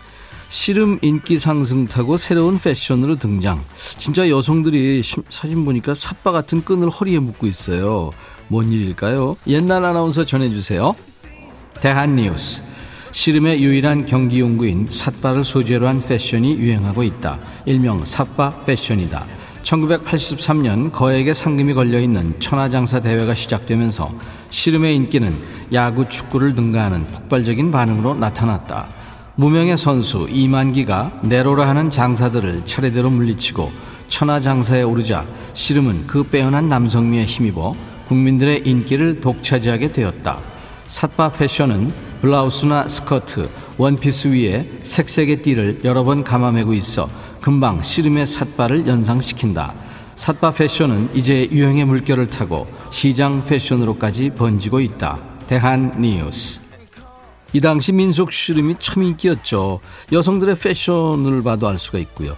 씨름 0.50 0.98
인기 1.04 1.38
상승 1.38 1.86
타고 1.86 2.18
새로운 2.18 2.58
패션으로 2.58 3.18
등장. 3.18 3.64
진짜 4.00 4.28
여성들이 4.28 5.04
시- 5.04 5.18
사진 5.30 5.66
보니까 5.66 5.94
삿바 5.94 6.32
같은 6.32 6.64
끈을 6.66 6.90
허리에 6.90 7.20
묶고 7.20 7.46
있어요. 7.46 8.10
뭔 8.48 8.72
일일까요? 8.72 9.38
옛날 9.46 9.86
아나운서 9.86 10.26
전해주세요. 10.26 10.96
대한뉴스 11.80 12.64
씨름의 13.16 13.64
유일한 13.64 14.06
경기 14.06 14.42
용구인 14.42 14.88
삿바를 14.90 15.46
소재로 15.46 15.88
한 15.88 16.02
패션이 16.02 16.58
유행하고 16.58 17.02
있다. 17.02 17.40
일명 17.66 18.04
삿바 18.04 18.66
패션이다. 18.66 19.26
1983년 19.64 20.92
거액의 20.92 21.34
상금이 21.34 21.74
걸려 21.74 22.02
있는 22.02 22.38
천하장사 22.42 23.00
대회가 23.00 23.34
시작되면서 23.34 24.12
씨름의 24.50 24.98
인기는 24.98 25.34
야구, 25.72 26.10
축구를 26.10 26.56
능가하는 26.56 27.08
폭발적인 27.08 27.72
반응으로 27.72 28.16
나타났다. 28.16 28.90
무명의 29.36 29.78
선수 29.78 30.28
이만기가 30.30 31.22
내로라 31.24 31.70
하는 31.70 31.90
장사들을 31.90 32.66
차례대로 32.66 33.10
물리치고 33.10 33.72
천하장사에 34.10 34.82
오르자 34.84 35.26
씨름은 35.54 36.06
그 36.06 36.24
빼어난 36.24 36.68
남성미에 36.68 37.24
힘입어 37.24 37.76
국민들의 38.10 38.64
인기를 38.66 39.22
독차지하게 39.22 39.94
되었다. 39.94 40.38
삿바 40.88 41.32
패션은 41.32 42.15
블라우스나 42.22 42.88
스커트, 42.88 43.50
원피스 43.78 44.30
위에 44.30 44.68
색색의 44.84 45.42
띠를 45.42 45.82
여러 45.84 46.04
번 46.04 46.24
감아매고 46.24 46.74
있어 46.74 47.10
금방 47.42 47.84
씨름의 47.84 48.26
삿바를 48.26 48.88
연상시킨다. 48.88 49.74
삿바 50.16 50.52
패션은 50.52 51.12
이제 51.14 51.48
유행의 51.52 51.86
물결을 51.86 52.28
타고 52.28 52.68
시장 52.90 53.46
패션으로까지 53.46 54.32
번지고 54.32 54.80
있다. 54.80 55.20
대한 55.48 55.94
뉴스. 56.02 56.62
이 57.54 57.62
당시 57.62 57.92
민속 57.92 58.34
씨름이 58.34 58.76
참 58.80 59.04
인기였죠. 59.04 59.80
여성들의 60.12 60.58
패션을 60.58 61.44
봐도 61.44 61.68
알 61.68 61.78
수가 61.78 62.00
있고요. 62.00 62.36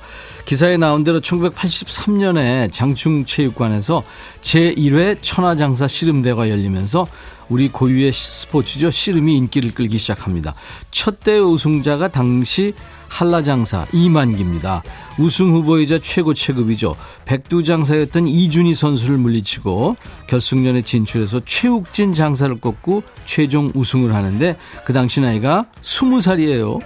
기사에 0.48 0.78
나온 0.78 1.04
대로 1.04 1.20
1983년에 1.20 2.72
장충체육관에서 2.72 4.02
제1회 4.40 5.18
천하장사 5.22 5.90
씨름대가 5.90 6.50
열리면서 6.50 7.06
우리 7.50 7.68
고유의 7.68 8.14
스포츠죠. 8.14 8.90
씨름이 8.90 9.36
인기를 9.36 9.74
끌기 9.74 9.98
시작합니다. 9.98 10.54
첫 10.90 11.20
대회 11.20 11.40
우승자가 11.40 12.08
당시 12.08 12.74
한라장사 13.10 13.88
이만기입니다. 13.91 14.84
우승 15.17 15.52
후보이자 15.52 16.00
최고 16.02 16.34
체급이죠. 16.34 16.96
백두 17.26 17.63
장사였던 17.63 18.28
이준희 18.28 18.76
선수를 18.76 19.17
물리치고 19.17 19.96
결승전에 20.28 20.82
진출해서 20.82 21.41
최욱진 21.46 22.13
장사를 22.13 22.56
꺾고 22.60 23.04
최종 23.26 23.72
우승을 23.74 24.13
하는데 24.13 24.58
그 24.86 24.93
당시 24.93 25.22
나이가 25.22 25.65
20살이에요. 25.82 26.80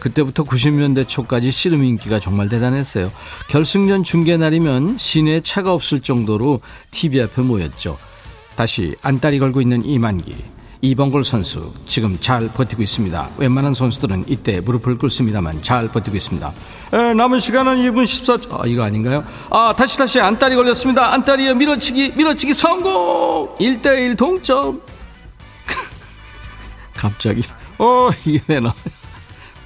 그때부터 0.00 0.44
90년대 0.44 1.06
초까지 1.06 1.50
씨름 1.50 1.84
인기가 1.84 2.18
정말 2.18 2.48
대단했어요. 2.48 3.12
결승전 3.48 4.02
중계 4.02 4.36
날이면 4.36 4.98
시내에 4.98 5.40
차가 5.40 5.72
없을 5.72 6.00
정도로 6.00 6.60
TV 6.90 7.22
앞에 7.22 7.42
모였죠. 7.42 7.96
다시 8.56 8.96
안달이 9.02 9.38
걸고 9.38 9.60
있는 9.60 9.84
이만기. 9.84 10.57
이범골 10.80 11.24
선수 11.24 11.72
지금 11.86 12.18
잘 12.20 12.48
버티고 12.48 12.82
있습니다. 12.82 13.30
웬만한 13.38 13.74
선수들은 13.74 14.26
이때 14.28 14.60
무릎을 14.60 14.98
꿇습니다만 14.98 15.60
잘 15.60 15.88
버티고 15.88 16.16
있습니다. 16.16 16.52
에, 16.92 17.14
남은 17.14 17.40
시간은 17.40 17.76
2분 17.76 18.04
14초. 18.04 18.60
아, 18.60 18.66
이거 18.66 18.84
아닌가요? 18.84 19.24
아, 19.50 19.74
다시 19.76 19.98
다시 19.98 20.20
안달이 20.20 20.54
걸렸습니다. 20.54 21.12
안달이에 21.12 21.54
밀어치기 21.54 22.12
밀어치기 22.16 22.54
성공. 22.54 23.56
1대1 23.58 24.16
동점. 24.16 24.80
갑자기 26.94 27.42
어, 27.78 28.10
이게 28.24 28.40
왜 28.46 28.60
나? 28.60 28.72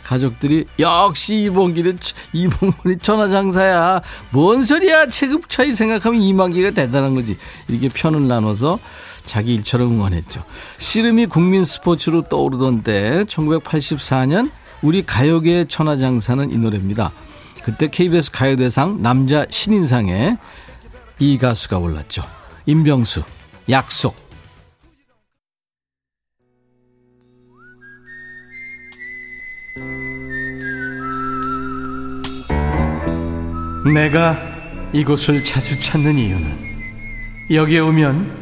가족들이 0.04 0.66
역시 0.78 1.44
이봉기는 1.44 1.98
이봉근이 2.32 2.98
천하장사야. 2.98 4.02
뭔 4.30 4.62
소리야? 4.62 5.06
체급 5.08 5.48
차이 5.48 5.74
생각하면 5.74 6.20
이만기가 6.20 6.70
대단한 6.70 7.14
거지. 7.14 7.36
이렇게 7.68 7.88
편을 7.88 8.26
나눠서 8.26 8.78
자기 9.24 9.54
일처럼 9.54 9.92
응원했죠. 9.92 10.42
씨름이 10.78 11.26
국민 11.26 11.64
스포츠로 11.64 12.22
떠오르던 12.22 12.82
때 12.82 13.24
1984년 13.24 14.50
우리 14.82 15.04
가요계의 15.04 15.68
천하장사는 15.68 16.50
이 16.50 16.58
노래입니다. 16.58 17.12
그때 17.64 17.88
KBS 17.88 18.32
가요대상 18.32 19.02
남자 19.02 19.46
신인상에 19.48 20.36
이 21.20 21.38
가수가 21.38 21.78
올랐죠. 21.78 22.24
임병수 22.66 23.22
약속. 23.68 24.16
내가 33.92 34.36
이곳을 34.92 35.42
자주 35.42 35.78
찾는 35.78 36.16
이유는 36.16 36.72
여기에 37.50 37.80
오면 37.80 38.41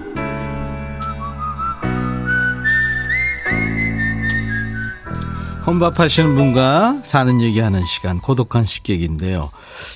혼밥하시는 5.71 6.35
분과 6.35 6.99
사는 7.03 7.39
얘기하는 7.39 7.85
시간 7.85 8.19
고독한 8.19 8.65
식객인데요. 8.65 9.51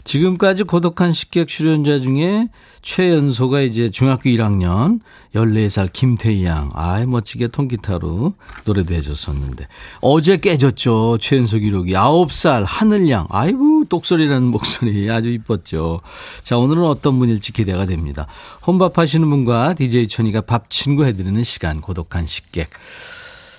지금까지 0.06 0.64
고독한 0.64 1.12
식객 1.12 1.50
출연자 1.50 2.00
중에 2.00 2.48
최연소가 2.82 3.60
이제 3.62 3.92
중학교 3.92 4.30
1학년 4.30 5.02
14살 5.34 5.92
김태희 5.92 6.46
양. 6.46 6.70
아이 6.74 7.06
멋지게 7.06 7.50
통기타로 7.50 8.36
노래도 8.64 8.94
해줬었는데 8.94 9.68
어제 10.00 10.38
깨졌죠. 10.38 11.18
최연소 11.20 11.58
기록이 11.58 11.92
9살 11.92 12.64
하늘 12.66 13.10
양. 13.10 13.28
아이고 13.30 13.84
똑소리라는 13.90 14.44
목소리 14.48 15.12
아주 15.12 15.30
이뻤죠. 15.30 16.00
자 16.44 16.58
오늘은 16.58 16.86
어떤 16.86 17.20
분일지 17.20 17.52
기대가 17.52 17.86
됩니다. 17.86 18.28
혼밥하시는 18.66 19.30
분과 19.30 19.74
DJ 19.74 20.08
천이가 20.08 20.42
밥 20.42 20.70
친구 20.70 21.04
해드리는 21.04 21.44
시간 21.44 21.82
고독한 21.82 22.28
식객. 22.28 22.70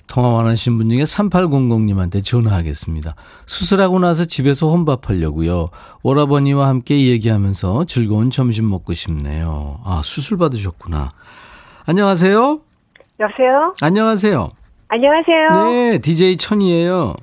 통화 0.08 0.28
원하신 0.28 0.78
분 0.78 0.88
중에 0.90 1.02
3800님한테 1.02 2.24
전화하겠습니다. 2.24 3.14
수술하고 3.46 3.98
나서 3.98 4.24
집에서 4.24 4.68
혼밥하려고요. 4.68 5.68
오라버니와 6.02 6.68
함께 6.68 7.06
얘기하면서 7.08 7.84
즐거운 7.86 8.30
점심 8.30 8.68
먹고 8.70 8.94
싶네요. 8.94 9.80
아, 9.84 10.00
수술 10.04 10.38
받으셨구나. 10.38 11.10
안녕하세요. 11.86 12.60
여보세요? 13.20 13.74
안녕하세요. 13.80 14.48
안녕하세요. 14.88 15.48
네, 15.70 15.98
DJ 15.98 16.36
천이에요. 16.36 17.14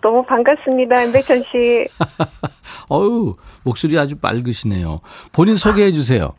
너무 0.00 0.24
반갑습니다, 0.24 1.02
임백천 1.02 1.44
씨. 1.52 1.86
어유 2.90 3.36
목소리 3.62 3.98
아주 3.98 4.16
맑으시네요. 4.20 5.00
본인 5.32 5.56
소개해 5.56 5.92
주세요. 5.92 6.32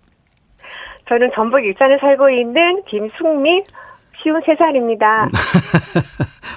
저는 1.07 1.31
전북 1.35 1.63
익산에 1.65 1.97
살고 1.99 2.29
있는 2.29 2.83
김숙미, 2.87 3.59
쉬운 4.21 4.39
3살입니다. 4.41 5.29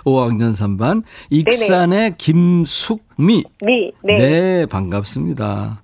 5학년 0.04 0.50
3반 0.52 1.02
익산의 1.30 2.16
김숙미. 2.18 3.44
미, 3.64 3.92
네. 4.02 4.18
네, 4.18 4.66
반갑습니다. 4.66 5.80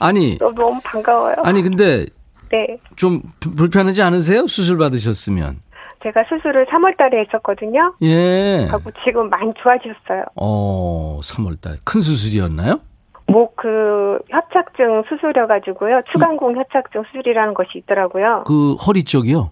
아니, 0.00 0.38
너무, 0.38 0.80
반가워요. 0.84 1.34
아니 1.42 1.62
근데 1.62 2.06
네. 2.50 2.78
좀 2.96 3.20
불- 3.40 3.54
불편하지 3.54 4.00
않으세요? 4.02 4.46
수술 4.46 4.78
받으셨으면. 4.78 5.60
제가 6.04 6.22
수술을 6.28 6.66
3월 6.66 6.96
달에 6.96 7.24
했었거든요. 7.26 7.94
예. 8.02 8.68
하고 8.70 8.90
지금 9.04 9.28
많이 9.28 9.52
좋아지셨어요. 9.60 10.24
어, 10.36 11.18
3월 11.22 11.60
달. 11.60 11.78
큰 11.84 12.00
수술이었나요? 12.00 12.78
목그 13.26 14.20
협착증 14.30 15.02
수술이어가지고요. 15.08 16.02
추간공 16.12 16.56
협착증 16.56 17.02
수술이라는 17.10 17.52
것이 17.54 17.78
있더라고요. 17.78 18.44
그 18.46 18.74
허리 18.74 19.02
쪽이요? 19.04 19.50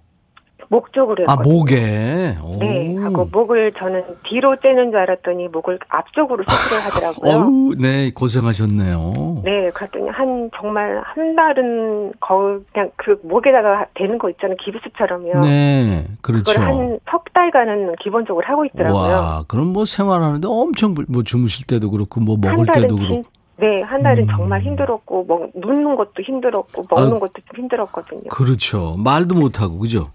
목 0.68 0.92
쪽으로 0.92 1.24
아, 1.28 1.32
했거든요. 1.32 1.54
목에. 1.54 2.36
오. 2.42 2.56
네. 2.58 2.96
하고 2.96 3.24
목을 3.30 3.72
저는 3.78 4.02
뒤로 4.24 4.56
째는 4.60 4.90
줄 4.90 4.98
알았더니 4.98 5.48
목을 5.48 5.78
앞쪽으로 5.88 6.42
수술을 6.48 6.84
하더라고요. 6.84 7.32
어우, 7.46 7.74
네, 7.78 8.10
고생하셨네요. 8.12 9.42
네, 9.44 9.70
그랬더니 9.70 10.08
한 10.10 10.50
정말 10.58 11.00
한 11.04 11.36
달은 11.36 12.12
거의 12.20 12.58
그냥 12.72 12.90
그 12.96 13.18
목에다가 13.22 13.86
대는 13.94 14.18
거 14.18 14.28
있잖아요, 14.30 14.56
기부스처럼요. 14.60 15.40
네, 15.40 16.04
그렇죠. 16.22 16.44
그걸 16.44 16.64
한석 16.66 17.32
달간은 17.32 17.94
기본적으로 18.00 18.44
하고 18.46 18.64
있더라고요. 18.64 19.00
와, 19.00 19.44
그럼 19.46 19.68
뭐 19.72 19.84
생활하는데 19.84 20.46
엄청 20.50 20.94
불- 20.94 21.06
뭐 21.08 21.22
주무실 21.22 21.66
때도 21.66 21.90
그렇고 21.90 22.20
뭐한 22.20 22.56
먹을 22.56 22.66
때도 22.72 22.96
진- 22.96 23.06
그렇고. 23.06 23.22
네, 23.58 23.80
한 23.82 24.02
달은 24.02 24.24
음. 24.24 24.28
정말 24.28 24.60
힘들었고 24.62 25.24
먹 25.26 25.50
눕는 25.54 25.94
것도 25.96 26.22
힘들었고 26.22 26.84
먹는 26.90 27.12
아유. 27.12 27.20
것도 27.20 27.32
좀 27.34 27.56
힘들었거든요. 27.62 28.22
그렇죠. 28.28 28.96
말도 28.98 29.34
못 29.34 29.62
하고 29.62 29.78
그죠? 29.78 30.10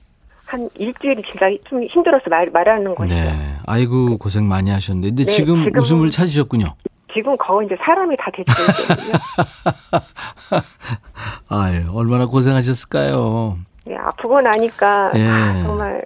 한 0.51 0.67
일주일이 0.75 1.21
진짜 1.23 1.45
좀 1.63 1.81
힘들어서 1.83 2.25
말 2.29 2.49
말하는 2.51 2.93
것이요. 2.93 3.17
네. 3.23 3.55
아이고 3.65 4.17
고생 4.17 4.49
많이 4.49 4.69
하셨는데 4.69 5.07
근데 5.09 5.23
네, 5.23 5.31
지금 5.31 5.63
지금은- 5.63 5.79
웃음을 5.79 6.11
찾으셨군요. 6.11 6.75
지금 7.13 7.37
거의 7.37 7.67
이제 7.67 7.77
사람이 7.81 8.17
다 8.17 8.29
됐거든요. 8.35 9.13
아유, 11.47 11.89
얼마나 11.93 12.25
고생하셨을까요? 12.25 13.57
네, 13.85 13.95
아프고 13.95 14.41
나니까 14.41 15.11
예. 15.15 15.25
아, 15.27 15.63
정말 15.63 16.01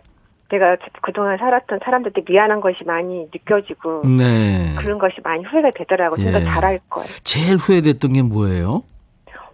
내가 0.49 0.77
그동안 1.01 1.37
살았던 1.39 1.79
사람들한테 1.83 2.21
미안한 2.31 2.61
것이 2.61 2.77
많이 2.85 3.27
느껴지고 3.33 4.03
네. 4.07 4.73
그런 4.77 4.99
것이 4.99 5.15
많이 5.23 5.43
후회가 5.43 5.71
되더라고. 5.75 6.17
좀더 6.17 6.39
예. 6.39 6.43
잘할 6.43 6.79
걸. 6.87 7.03
제일 7.23 7.55
후회됐던 7.57 8.13
게 8.13 8.21
뭐예요? 8.21 8.83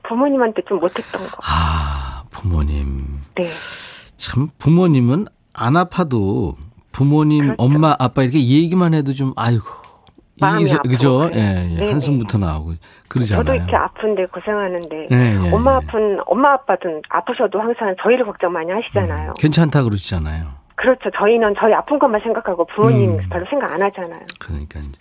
부모님한테 0.03 0.63
좀 0.67 0.81
못했던 0.81 1.21
거. 1.21 1.37
아, 1.45 2.23
부모님. 2.29 3.05
네. 3.35 3.45
참 4.21 4.49
부모님은 4.59 5.25
안 5.53 5.75
아파도 5.75 6.55
부모님, 6.91 7.45
그렇죠. 7.45 7.63
엄마, 7.63 7.95
아빠 7.97 8.21
이렇게 8.21 8.39
얘기만 8.39 8.93
해도 8.93 9.13
좀 9.13 9.33
아이고. 9.35 9.65
마음이 10.39 10.71
아프고 10.71 10.89
그죠? 10.89 11.17
그래요. 11.19 11.31
예, 11.35 11.71
예. 11.71 11.75
네네. 11.77 11.91
한숨부터 11.91 12.37
나오고 12.37 12.73
그러잖아요. 13.07 13.43
저도 13.43 13.55
이렇게 13.55 13.75
아픈데 13.75 14.25
고생하는데 14.27 15.07
예, 15.11 15.15
예, 15.45 15.51
엄마 15.51 15.73
예. 15.73 15.75
아픈 15.75 16.19
엄마 16.25 16.53
아빠든 16.53 17.01
아프셔도 17.09 17.59
항상 17.59 17.95
저희를 18.01 18.25
걱정 18.25 18.51
많이 18.51 18.71
하시잖아요. 18.71 19.29
음, 19.29 19.33
괜찮다 19.37 19.83
그러시잖아요. 19.83 20.47
그렇죠. 20.75 21.09
저희는 21.15 21.53
저희 21.59 21.73
아픈 21.73 21.99
것만 21.99 22.21
생각하고 22.21 22.65
부모님 22.75 23.11
음. 23.11 23.19
별로 23.29 23.45
생각 23.49 23.71
안 23.73 23.81
하잖아요. 23.81 24.21
그러니까 24.39 24.79
이제 24.79 24.91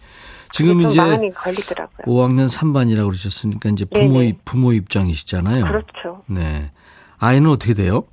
지금 0.51 0.81
좀 0.81 0.91
이제 0.91 1.01
마음이 1.01 1.31
걸리더라고요. 1.31 2.05
5학년 2.07 2.49
3반이라고 2.55 3.07
그러셨으니까 3.07 3.69
이제 3.71 3.85
부모 3.87 4.19
네네. 4.19 4.27
입 4.27 4.45
부모 4.45 4.73
입장이시잖아요. 4.73 5.65
그렇죠. 5.65 6.23
네. 6.27 6.71
아이는 7.19 7.49
어떻게 7.51 7.73
돼요? 7.75 8.05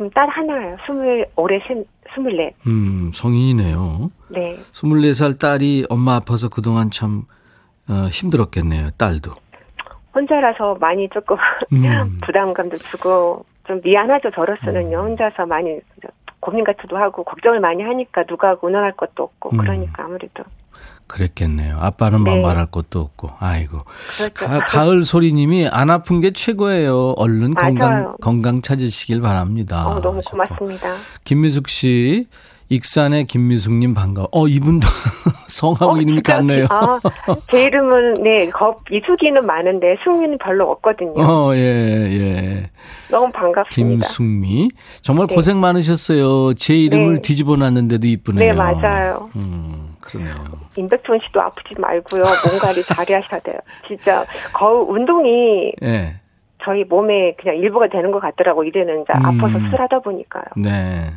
지금 0.00 0.08
딸 0.12 0.26
하나예요. 0.30 0.78
스물 0.86 1.26
올해 1.36 1.60
세- 1.68 1.84
스물넷. 2.14 2.54
음, 2.66 3.10
성인이네요. 3.12 4.10
네. 4.30 4.56
24살 4.72 5.38
딸이 5.38 5.84
엄마 5.90 6.14
아파서 6.16 6.48
그동안 6.48 6.90
참 6.90 7.24
어, 7.86 8.06
힘들었겠네요. 8.10 8.92
딸도. 8.96 9.32
혼자라서 10.14 10.76
많이 10.80 11.06
조금 11.10 11.36
음. 11.74 12.18
부담감도 12.24 12.78
주고 12.78 13.44
좀 13.66 13.82
미안하죠. 13.84 14.30
저로서는요. 14.30 14.98
음. 15.00 15.04
혼자서 15.10 15.44
많이 15.44 15.78
고민 16.40 16.64
같기도 16.64 16.96
하고 16.96 17.22
걱정을 17.22 17.60
많이 17.60 17.82
하니까 17.82 18.24
누가 18.24 18.56
운원할 18.62 18.92
것도 18.92 19.24
없고 19.24 19.50
음. 19.52 19.58
그러니까 19.58 20.04
아무래도 20.04 20.42
그랬겠네요. 21.10 21.76
아빠는 21.80 22.20
뭐 22.20 22.36
네. 22.36 22.40
말할 22.42 22.66
것도 22.66 23.00
없고. 23.00 23.30
아이고. 23.40 23.84
그렇죠. 24.16 24.46
가, 24.46 24.64
가을 24.66 25.02
소리님이 25.02 25.68
안 25.68 25.90
아픈 25.90 26.20
게 26.20 26.32
최고예요. 26.32 27.14
얼른 27.16 27.54
건강 27.54 27.90
맞아요. 27.92 28.16
건강 28.20 28.62
찾으시길 28.62 29.20
바랍니다. 29.20 29.86
어, 29.86 30.00
너무 30.00 30.18
하셨고. 30.18 30.36
고맙습니다. 30.36 30.96
김미숙 31.24 31.68
씨, 31.68 32.26
익산의 32.70 33.24
김미숙님 33.26 33.94
반가워. 33.94 34.28
어 34.30 34.46
이분도 34.46 34.86
성하고 35.48 35.94
어, 35.94 35.96
이름이 35.96 36.14
진짜? 36.22 36.36
같네요. 36.36 36.66
아, 36.70 36.98
제 37.50 37.64
이름은 37.64 38.22
네, 38.22 38.48
거, 38.50 38.78
이숙이는 38.90 39.44
많은데 39.44 39.96
숙미는 40.04 40.38
별로 40.38 40.70
없거든요. 40.70 41.20
어, 41.20 41.52
예, 41.54 41.58
예. 41.58 42.70
너무 43.10 43.30
반갑습니다. 43.32 44.06
김숙미. 44.06 44.70
정말 45.02 45.26
네. 45.26 45.34
고생 45.34 45.58
많으셨어요. 45.60 46.54
제 46.54 46.76
이름을 46.76 47.16
네. 47.16 47.22
뒤집어 47.22 47.56
놨는데도 47.56 48.06
이쁘네요. 48.06 48.52
네, 48.52 48.56
맞아요. 48.56 49.28
음, 49.34 49.96
그러네요. 50.00 50.36
임백천 50.76 51.18
씨도 51.26 51.40
아프지 51.42 51.74
말고요. 51.76 52.22
몸 52.22 52.58
관리 52.60 52.84
잘 52.84 52.98
하셔야 53.00 53.40
돼요. 53.40 53.58
진짜 53.88 54.24
거의 54.52 54.84
운동이 54.88 55.72
예. 55.82 56.14
저희 56.64 56.84
몸에 56.84 57.34
그냥 57.40 57.56
일부가 57.56 57.88
되는 57.88 58.12
것 58.12 58.20
같더라고. 58.20 58.62
이제는 58.62 59.02
이제 59.02 59.12
음. 59.16 59.26
아파서 59.26 59.58
수술하다 59.58 59.98
보니까요. 60.00 60.44
네. 60.56 61.10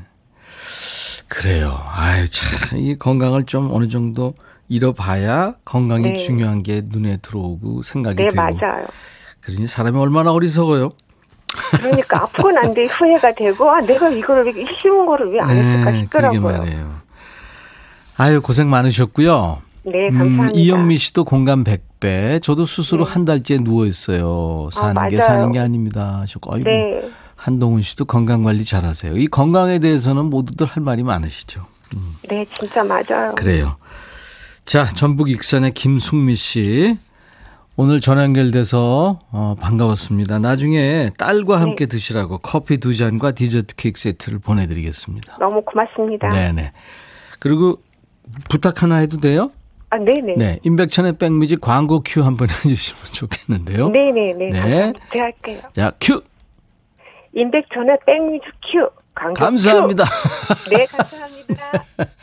그래요. 1.37 1.79
아유, 1.89 2.29
참, 2.29 2.77
이 2.79 2.95
건강을 2.95 3.45
좀 3.45 3.69
어느 3.73 3.87
정도 3.87 4.35
잃어봐야 4.69 5.55
건강이 5.65 6.11
네. 6.11 6.17
중요한 6.17 6.61
게 6.61 6.81
눈에 6.85 7.17
들어오고 7.21 7.81
생각이 7.81 8.17
네, 8.17 8.27
되고. 8.27 8.35
맞아요. 8.41 8.85
그러니 9.41 9.65
사람이 9.67 9.97
얼마나 9.97 10.31
어리석어요. 10.31 10.91
그러니까 11.71 12.23
아프고 12.23 12.51
난 12.51 12.73
뒤에 12.73 12.85
후회가 12.85 13.31
되고 13.33 13.69
아 13.69 13.79
내가 13.81 14.09
이거를 14.09 14.45
왜 14.55 14.65
쉬운 14.79 15.05
거를 15.05 15.31
왜 15.31 15.39
안 15.39 15.49
했을까 15.49 15.91
네, 15.91 15.91
그게 15.91 16.01
싶더라고요. 16.03 16.41
말이에요. 16.41 16.91
아유, 18.17 18.41
고생 18.41 18.69
많으셨고요. 18.69 19.61
네, 19.85 20.07
음, 20.09 20.17
감사합니다. 20.17 20.51
이영미 20.59 20.97
씨도 20.97 21.25
공감 21.25 21.63
100배. 21.63 22.41
저도 22.41 22.65
스스로 22.65 23.05
네. 23.05 23.11
아, 23.11 23.15
한 23.15 23.25
달째 23.25 23.57
누워 23.57 23.85
있어요. 23.85 24.69
사는 24.71 24.93
게 25.09 25.17
맞아요. 25.17 25.21
사는 25.21 25.51
게 25.51 25.59
아닙니다. 25.59 26.19
하셨고, 26.21 26.53
아이고. 26.53 26.69
네. 26.69 27.09
한동훈 27.35 27.81
씨도 27.81 28.05
건강 28.05 28.43
관리 28.43 28.63
잘하세요. 28.63 29.17
이 29.17 29.27
건강에 29.27 29.79
대해서는 29.79 30.25
모두들 30.25 30.65
할 30.67 30.83
말이 30.83 31.03
많으시죠. 31.03 31.65
네, 32.29 32.45
진짜 32.57 32.83
맞아요. 32.83 33.33
그래요. 33.35 33.75
자, 34.65 34.85
전북 34.85 35.29
익산의 35.29 35.73
김숙미 35.73 36.35
씨. 36.35 36.97
오늘 37.75 37.99
전화 37.99 38.23
연결돼서 38.23 39.19
어, 39.31 39.55
반가웠습니다. 39.59 40.37
나중에 40.39 41.09
딸과 41.17 41.55
네. 41.57 41.59
함께 41.63 41.85
드시라고 41.87 42.37
커피 42.37 42.77
두 42.77 42.95
잔과 42.95 43.31
디저트 43.31 43.75
케이크 43.75 43.99
세트를 43.99 44.39
보내드리겠습니다. 44.39 45.37
너무 45.39 45.61
고맙습니다. 45.63 46.29
네네. 46.29 46.71
그리고 47.39 47.81
부탁 48.47 48.83
하나 48.83 48.97
해도 48.97 49.19
돼요? 49.19 49.51
아, 49.89 49.97
네네. 49.97 50.35
네. 50.37 50.59
임백천의 50.63 51.17
백뮤직 51.17 51.61
광고 51.61 52.01
큐 52.05 52.21
한번 52.23 52.47
해주시면 52.63 53.03
좋겠는데요. 53.11 53.89
네네네. 53.89 54.49
네. 54.51 54.93
제가 55.11 55.25
할게요. 55.25 55.59
자, 55.75 55.91
큐! 55.99 56.21
임백천의 57.35 57.97
백뮤직 58.05 58.51
큐. 58.71 58.89
광고 59.15 59.33
감사합니다. 59.33 60.05
큐. 60.05 60.69
네, 60.69 60.85
감사합니다. 60.85 61.83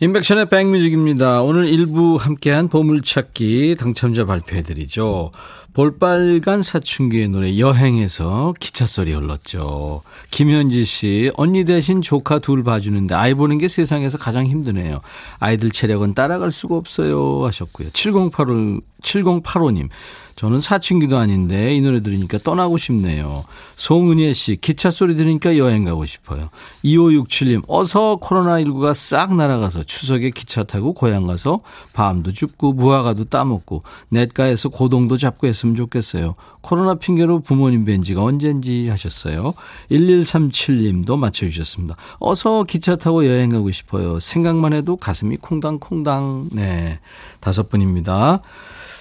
인백션의 0.00 0.48
백뮤직입니다. 0.48 1.42
오늘 1.42 1.68
일부 1.68 2.16
함께한 2.16 2.68
보물찾기 2.68 3.76
당첨자 3.78 4.24
발표해드리죠. 4.24 5.30
볼빨간 5.72 6.62
사춘기의 6.62 7.28
노래 7.28 7.58
여행에서 7.58 8.54
기차 8.60 8.86
소리 8.86 9.12
흘렀죠. 9.12 10.02
김현지 10.30 10.84
씨, 10.84 11.30
언니 11.36 11.64
대신 11.64 12.00
조카 12.00 12.38
둘 12.38 12.62
봐주는데 12.62 13.14
아이 13.14 13.34
보는 13.34 13.58
게 13.58 13.68
세상에서 13.68 14.18
가장 14.18 14.46
힘드네요. 14.46 15.00
아이들 15.38 15.70
체력은 15.70 16.14
따라갈 16.14 16.52
수가 16.52 16.76
없어요. 16.76 17.44
하셨고요. 17.44 17.90
7085, 17.90 18.80
7085님, 19.02 19.88
저는 20.36 20.60
사춘기도 20.60 21.16
아닌데 21.16 21.74
이 21.74 21.80
노래 21.80 22.02
들으니까 22.02 22.38
떠나고 22.38 22.76
싶네요. 22.76 23.44
송은예 23.76 24.32
씨, 24.32 24.56
기차 24.56 24.90
소리 24.90 25.16
들으니까 25.16 25.56
여행 25.58 25.84
가고 25.84 26.04
싶어요. 26.06 26.50
2567님, 26.84 27.62
어서 27.68 28.18
코로나19가 28.20 28.94
싹 28.94 29.34
날아가서 29.34 29.84
추석에 29.84 30.30
기차 30.30 30.64
타고 30.64 30.92
고향 30.92 31.26
가서 31.26 31.60
밤도 31.92 32.32
춥고 32.32 32.72
무화과도 32.72 33.24
따먹고 33.24 33.82
냇가에서 34.08 34.70
고동도 34.70 35.16
잡고 35.16 35.46
했으면 35.46 35.76
좋겠어요. 35.76 36.34
코로나 36.60 36.94
핑계로 36.94 37.40
부모님 37.40 37.84
뵌 37.84 38.02
지가 38.02 38.22
언젠지 38.22 38.88
하셨어요. 38.88 39.52
1137님도 39.90 41.18
맞춰주셨습니다. 41.18 41.96
어서 42.18 42.64
기차 42.64 42.96
타고 42.96 43.26
여행 43.26 43.50
가고 43.50 43.70
싶어요. 43.70 44.18
생각만 44.18 44.72
해도 44.72 44.96
가슴이 44.96 45.36
콩당콩당. 45.36 46.48
네. 46.52 46.98
다섯 47.40 47.68
분입니다. 47.68 48.40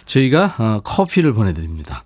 저희가 0.06 0.56
어, 0.58 0.82
커피를 0.84 1.34
보내드립니다. 1.34 2.04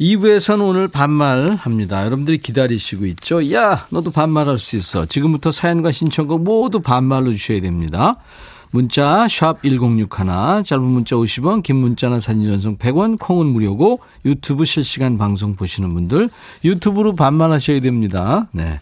2부에서는 0.00 0.66
오늘 0.66 0.88
반말합니다. 0.88 2.04
여러분들이 2.06 2.38
기다리시고 2.38 3.04
있죠? 3.06 3.52
야, 3.52 3.86
너도 3.90 4.10
반말할 4.10 4.58
수 4.58 4.76
있어. 4.76 5.04
지금부터 5.04 5.50
사연과 5.50 5.92
신청곡 5.92 6.42
모두 6.42 6.80
반말로 6.80 7.32
주셔야 7.32 7.60
됩니다. 7.60 8.16
문자 8.72 9.26
1061, 9.28 10.62
짧은 10.64 10.82
문자 10.82 11.16
50원, 11.16 11.62
긴 11.62 11.76
문자나 11.76 12.20
사진 12.20 12.46
전송 12.46 12.78
100원, 12.78 13.18
콩은 13.18 13.46
무료고 13.46 14.00
유튜브 14.24 14.64
실시간 14.64 15.18
방송 15.18 15.56
보시는 15.56 15.88
분들 15.90 16.30
유튜브로 16.64 17.14
반말하셔야 17.14 17.80
됩니다. 17.80 18.48
네. 18.52 18.80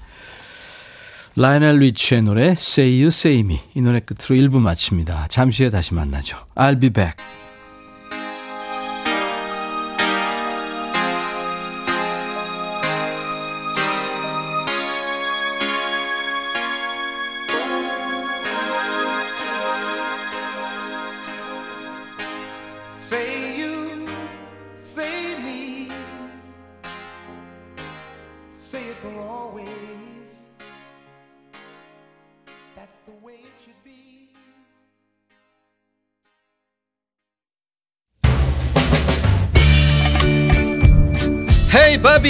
라이넬 1.36 1.78
리치의 1.78 2.22
노래 2.22 2.48
Say 2.48 2.98
You 2.98 3.06
Say 3.06 3.40
Me 3.40 3.60
이 3.74 3.80
노래 3.80 4.00
끝으로 4.00 4.40
1부 4.40 4.60
마칩니다. 4.60 5.28
잠시 5.30 5.62
후에 5.62 5.70
다시 5.70 5.94
만나죠. 5.94 6.36
I'll 6.54 6.80
be 6.80 6.90
back. 6.90 7.14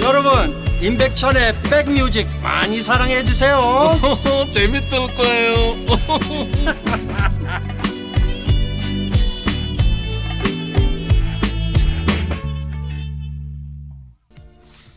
여러분 0.00 0.32
임백천의 0.82 1.54
백뮤직 1.62 2.26
많이 2.42 2.82
사랑해 2.82 3.22
주세요 3.24 3.58
재밌을 4.52 4.98
거예요 5.16 5.74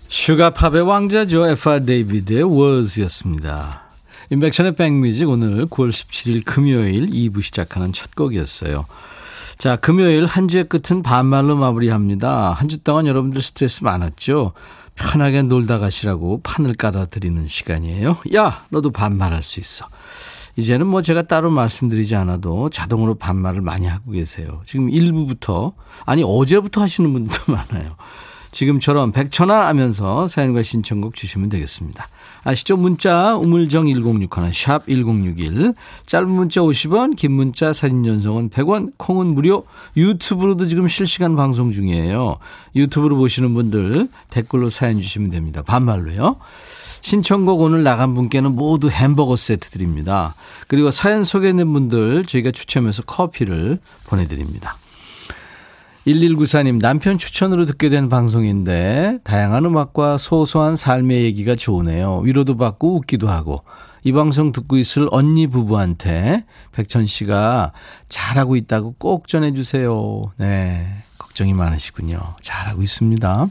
sugar 0.08 0.45
pop의 0.45 0.82
왕자죠 0.82 1.48
FR 1.48 1.86
데이비드의 1.86 2.44
Words였습니다 2.44 3.82
임백천의 4.30 4.76
백뮤직 4.76 5.28
오늘 5.28 5.66
9월 5.66 5.90
17일 5.90 6.46
금요일 6.46 7.08
2부 7.08 7.42
시작하는 7.42 7.92
첫 7.92 8.16
곡이었어요 8.16 8.86
자, 9.58 9.76
금요일 9.76 10.26
한 10.26 10.48
주의 10.48 10.64
끝은 10.64 11.04
반말로 11.04 11.56
마무리합니다. 11.56 12.52
한 12.54 12.68
주 12.68 12.80
동안 12.80 13.06
여러분들 13.06 13.44
스트레스 13.44 13.84
많았죠? 13.84 14.54
편하게 15.02 15.42
놀다 15.42 15.80
가시라고 15.80 16.42
판을 16.44 16.76
깔아드리는 16.76 17.48
시간이에요. 17.48 18.18
야, 18.36 18.64
너도 18.70 18.92
반말할 18.92 19.44
수 19.44 19.60
있어. 19.60 19.86
이제는 20.58 20.86
뭐 20.86 21.02
제가 21.02 21.24
따로 21.24 21.50
말씀드리지 21.50 22.16
않아도 22.16 22.70
자동으로 22.70 23.16
반말을 23.16 23.62
많이 23.62 23.88
하고 23.88 24.12
계세요. 24.12 24.62
지금 24.66 24.90
일부부터, 24.90 25.74
아니, 26.06 26.24
어제부터 26.26 26.82
하시는 26.82 27.12
분들도 27.12 27.52
많아요. 27.52 27.96
지금처럼 28.52 29.12
백천화 29.12 29.68
하면서 29.68 30.28
사연과 30.28 30.62
신청곡 30.64 31.16
주시면 31.16 31.50
되겠습니다. 31.50 32.08
아시죠? 32.44 32.76
문자 32.76 33.36
우물정 33.36 33.88
1061, 33.88 34.54
샵 34.54 34.88
1061, 34.88 35.74
짧은 36.06 36.30
문자 36.30 36.62
50원, 36.62 37.16
긴 37.16 37.34
문자 37.34 37.72
사진 37.72 38.04
전송은 38.04 38.50
100원, 38.50 38.94
콩은 38.98 39.28
무료, 39.28 39.66
유튜브로도 39.96 40.68
지금 40.68 40.88
실시간 40.88 41.36
방송 41.36 41.72
중이에요. 41.72 42.38
유튜브로 42.76 43.16
보시는 43.18 43.54
분들 43.54 44.08
댓글로 44.30 44.70
사연 44.70 45.00
주시면 45.02 45.30
됩니다. 45.30 45.62
반말로요. 45.62 46.38
신청곡 47.02 47.62
오늘 47.62 47.84
나간 47.84 48.14
분께는 48.14 48.56
모두 48.56 48.90
햄버거 48.90 49.36
세트 49.36 49.72
드립니다. 49.72 50.36
그리고 50.68 50.92
사연 50.92 51.24
소개된 51.24 51.72
분들 51.74 52.26
저희가 52.26 52.52
추첨해서 52.52 53.02
커피를 53.04 53.80
보내드립니다. 54.06 54.78
1194님, 56.08 56.82
남편 56.82 57.18
추천으로 57.20 57.66
듣게 57.68 57.90
된 57.90 58.10
방송인데, 58.10 59.20
다양한 59.24 59.66
음악과 59.66 60.18
소소한 60.18 60.76
삶의 60.76 61.24
얘기가 61.26 61.56
좋으네요. 61.56 62.22
위로도 62.24 62.58
받고 62.58 62.96
웃기도 62.98 63.30
하고. 63.30 63.64
이 64.04 64.12
방송 64.12 64.52
듣고 64.52 64.78
있을 64.78 65.08
언니 65.12 65.46
부부한테 65.46 66.46
백천 66.72 67.06
씨가 67.06 67.72
잘하고 68.10 68.56
있다고 68.56 68.96
꼭 68.98 69.28
전해주세요. 69.28 70.24
네. 70.38 70.88
걱정이 71.20 71.54
많으시군요. 71.54 72.20
잘하고 72.42 72.82
있습니다. 72.82 73.48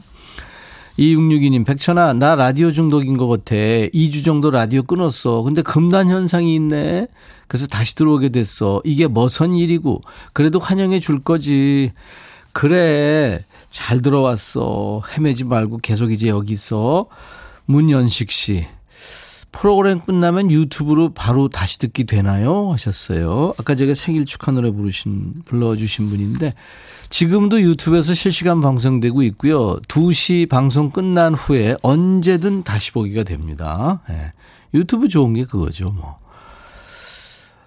2662님, 0.99 1.65
백천아, 1.65 2.13
나 2.13 2.35
라디오 2.35 2.71
중독인 2.71 3.15
것 3.15 3.29
같아. 3.29 3.55
2주 3.55 4.25
정도 4.25 4.51
라디오 4.51 4.83
끊었어. 4.83 5.41
근데 5.43 5.61
금단 5.61 6.09
현상이 6.09 6.53
있네. 6.55 7.07
그래서 7.47 7.65
다시 7.67 7.95
들어오게 7.95 8.29
됐어. 8.29 8.81
이게 8.83 9.07
뭐선 9.07 9.55
일이고. 9.55 10.01
그래도 10.33 10.59
환영해 10.59 10.99
줄 10.99 11.23
거지. 11.23 11.93
그래. 12.53 13.43
잘 13.69 14.01
들어왔어. 14.01 15.01
헤매지 15.11 15.45
말고 15.45 15.77
계속 15.77 16.11
이제 16.11 16.27
여기 16.27 16.53
있어. 16.53 17.07
문연식 17.65 18.31
씨. 18.31 18.65
프로그램 19.51 19.99
끝나면 19.99 20.49
유튜브로 20.49 21.13
바로 21.13 21.49
다시 21.49 21.77
듣기 21.79 22.05
되나요? 22.05 22.71
하셨어요. 22.71 23.53
아까 23.57 23.75
제가 23.75 23.93
생일 23.93 24.25
축하 24.25 24.51
노래 24.51 24.71
부르신, 24.71 25.43
불러주신 25.45 26.09
분인데, 26.09 26.53
지금도 27.09 27.61
유튜브에서 27.61 28.13
실시간 28.13 28.61
방송되고 28.61 29.21
있고요. 29.23 29.75
2시 29.81 30.47
방송 30.47 30.91
끝난 30.91 31.33
후에 31.33 31.75
언제든 31.81 32.63
다시 32.63 32.93
보기가 32.93 33.23
됩니다. 33.23 34.01
예. 34.09 34.31
유튜브 34.73 35.09
좋은 35.09 35.33
게 35.33 35.43
그거죠, 35.43 35.91
뭐. 35.91 36.15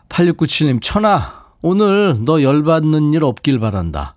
8697님, 0.08 0.80
천아, 0.80 1.44
오늘 1.60 2.18
너 2.24 2.42
열받는 2.42 3.12
일 3.12 3.24
없길 3.24 3.58
바란다. 3.58 4.16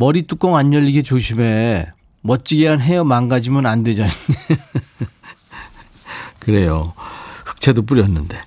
머리 0.00 0.28
뚜껑 0.28 0.54
안 0.54 0.72
열리게 0.72 1.02
조심해. 1.02 1.88
멋지게 2.20 2.68
한 2.68 2.80
헤어 2.80 3.02
망가지면 3.02 3.66
안 3.66 3.82
되잖니. 3.82 4.12
그래요. 6.38 6.94
흑채도 7.44 7.82
뿌렸는데. 7.82 8.40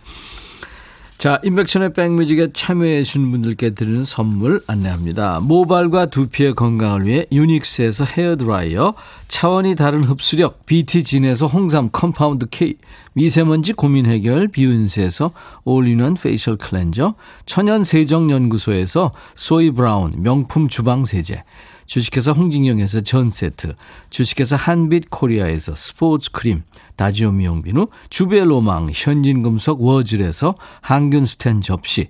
자, 1.21 1.39
임백천의 1.43 1.93
백뮤직에 1.93 2.47
참여해 2.51 3.03
주신 3.03 3.29
분들께 3.29 3.75
드리는 3.75 4.03
선물 4.03 4.59
안내합니다. 4.65 5.39
모발과 5.41 6.07
두피의 6.07 6.55
건강을 6.55 7.05
위해 7.05 7.27
유닉스에서 7.31 8.05
헤어드라이어, 8.05 8.95
차원이 9.27 9.75
다른 9.75 10.03
흡수력 10.03 10.65
BT진에서 10.65 11.45
홍삼 11.45 11.89
compound 11.91 12.47
K, 12.49 12.73
미세먼지 13.13 13.73
고민 13.73 14.07
해결 14.07 14.47
비윤세에서 14.47 15.31
all-in-one 15.63 16.15
facial 16.15 16.57
cleanser, 16.57 17.13
천연 17.45 17.83
세정 17.83 18.31
연구소에서 18.31 19.11
소이 19.35 19.69
브라운 19.69 20.13
명품 20.17 20.69
주방 20.69 21.05
세제, 21.05 21.43
주식회사 21.91 22.31
홍진경에서 22.31 23.01
전 23.01 23.29
세트, 23.29 23.75
주식회사 24.11 24.55
한빛 24.55 25.09
코리아에서 25.09 25.75
스포츠 25.75 26.31
크림, 26.31 26.63
다지오 26.95 27.33
미용비누, 27.33 27.87
주베로망, 28.09 28.91
현진금속 28.93 29.81
워즐에서 29.81 30.55
항균 30.79 31.25
스텐 31.25 31.59
접시, 31.59 32.07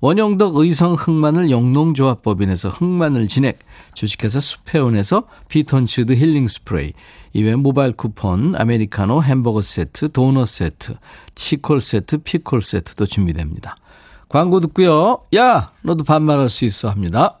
원영덕 0.00 0.54
의성 0.54 0.94
흑마늘 0.94 1.50
영농조합법인에서 1.50 2.68
흑마늘 2.68 3.26
진액, 3.26 3.58
주식회사 3.94 4.38
수페온에서 4.38 5.24
피톤치드 5.48 6.12
힐링 6.12 6.46
스프레이, 6.46 6.92
이외 7.32 7.56
모바일 7.56 7.90
쿠폰, 7.90 8.52
아메리카노 8.54 9.24
햄버거 9.24 9.62
세트, 9.62 10.12
도넛 10.12 10.46
세트, 10.46 10.94
치콜 11.34 11.80
세트, 11.80 12.18
피콜 12.18 12.62
세트도 12.62 13.06
준비됩니다. 13.06 13.74
광고 14.28 14.60
듣고요. 14.60 15.22
야, 15.34 15.72
너도 15.82 16.04
반말할 16.04 16.48
수 16.48 16.64
있어 16.64 16.88
합니다. 16.88 17.40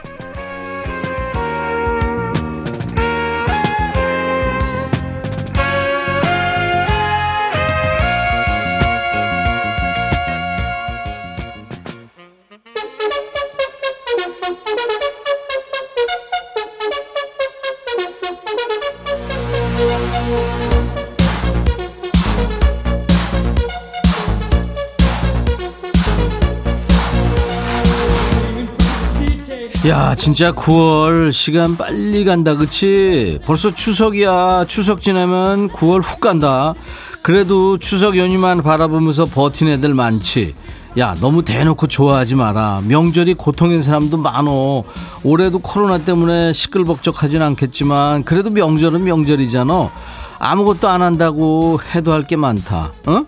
진짜 30.21 30.51
9월 30.51 31.31
시간 31.31 31.75
빨리 31.75 32.23
간다 32.23 32.55
그치? 32.55 33.39
벌써 33.43 33.73
추석이야. 33.73 34.65
추석 34.67 35.01
지나면 35.01 35.69
9월 35.69 36.03
훅 36.03 36.19
간다. 36.19 36.75
그래도 37.23 37.79
추석 37.79 38.15
연휴만 38.15 38.61
바라보면서 38.61 39.25
버틴 39.25 39.69
애들 39.69 39.95
많지. 39.95 40.53
야 40.99 41.15
너무 41.19 41.43
대놓고 41.43 41.87
좋아하지 41.87 42.35
마라. 42.35 42.83
명절이 42.85 43.33
고통인 43.33 43.81
사람도 43.81 44.17
많어. 44.17 44.83
올해도 45.23 45.57
코로나 45.57 45.97
때문에 45.97 46.53
시끌벅적하진 46.53 47.41
않겠지만 47.41 48.23
그래도 48.23 48.51
명절은 48.51 49.03
명절이잖아. 49.03 49.89
아무것도 50.37 50.87
안 50.87 51.01
한다고 51.01 51.79
해도 51.95 52.13
할 52.13 52.25
게 52.25 52.35
많다. 52.35 52.91
어? 53.07 53.25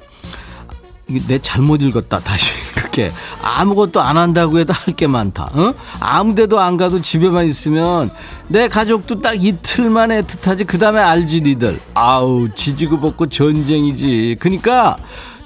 내 1.27 1.39
잘못 1.39 1.81
읽었다 1.81 2.19
다시 2.19 2.51
그게 2.93 3.11
아무것도 3.41 4.01
안 4.01 4.17
한다고 4.17 4.59
해도 4.59 4.71
할 4.73 4.93
게 4.93 5.07
많다 5.07 5.49
어? 5.53 5.73
아무 5.99 6.35
데도 6.35 6.59
안 6.59 6.77
가도 6.77 7.01
집에만 7.01 7.45
있으면 7.45 8.11
내 8.47 8.67
가족도 8.67 9.19
딱 9.19 9.43
이틀만 9.43 10.09
애틋하지 10.09 10.67
그 10.67 10.77
다음에 10.77 10.99
알지 11.01 11.41
니들 11.41 11.79
아우 11.95 12.47
지지고 12.53 12.99
볶고 12.99 13.25
전쟁이지 13.25 14.37
그니까 14.39 14.97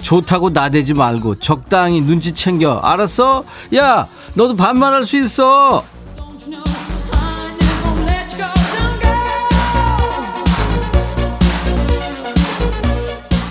좋다고 0.02 0.50
나대지 0.50 0.92
말고 0.92 1.36
적당히 1.38 2.02
눈치 2.02 2.32
챙겨 2.32 2.78
알았어? 2.78 3.44
야 3.76 4.06
너도 4.34 4.54
반말할 4.54 5.04
수 5.04 5.16
있어 5.16 5.82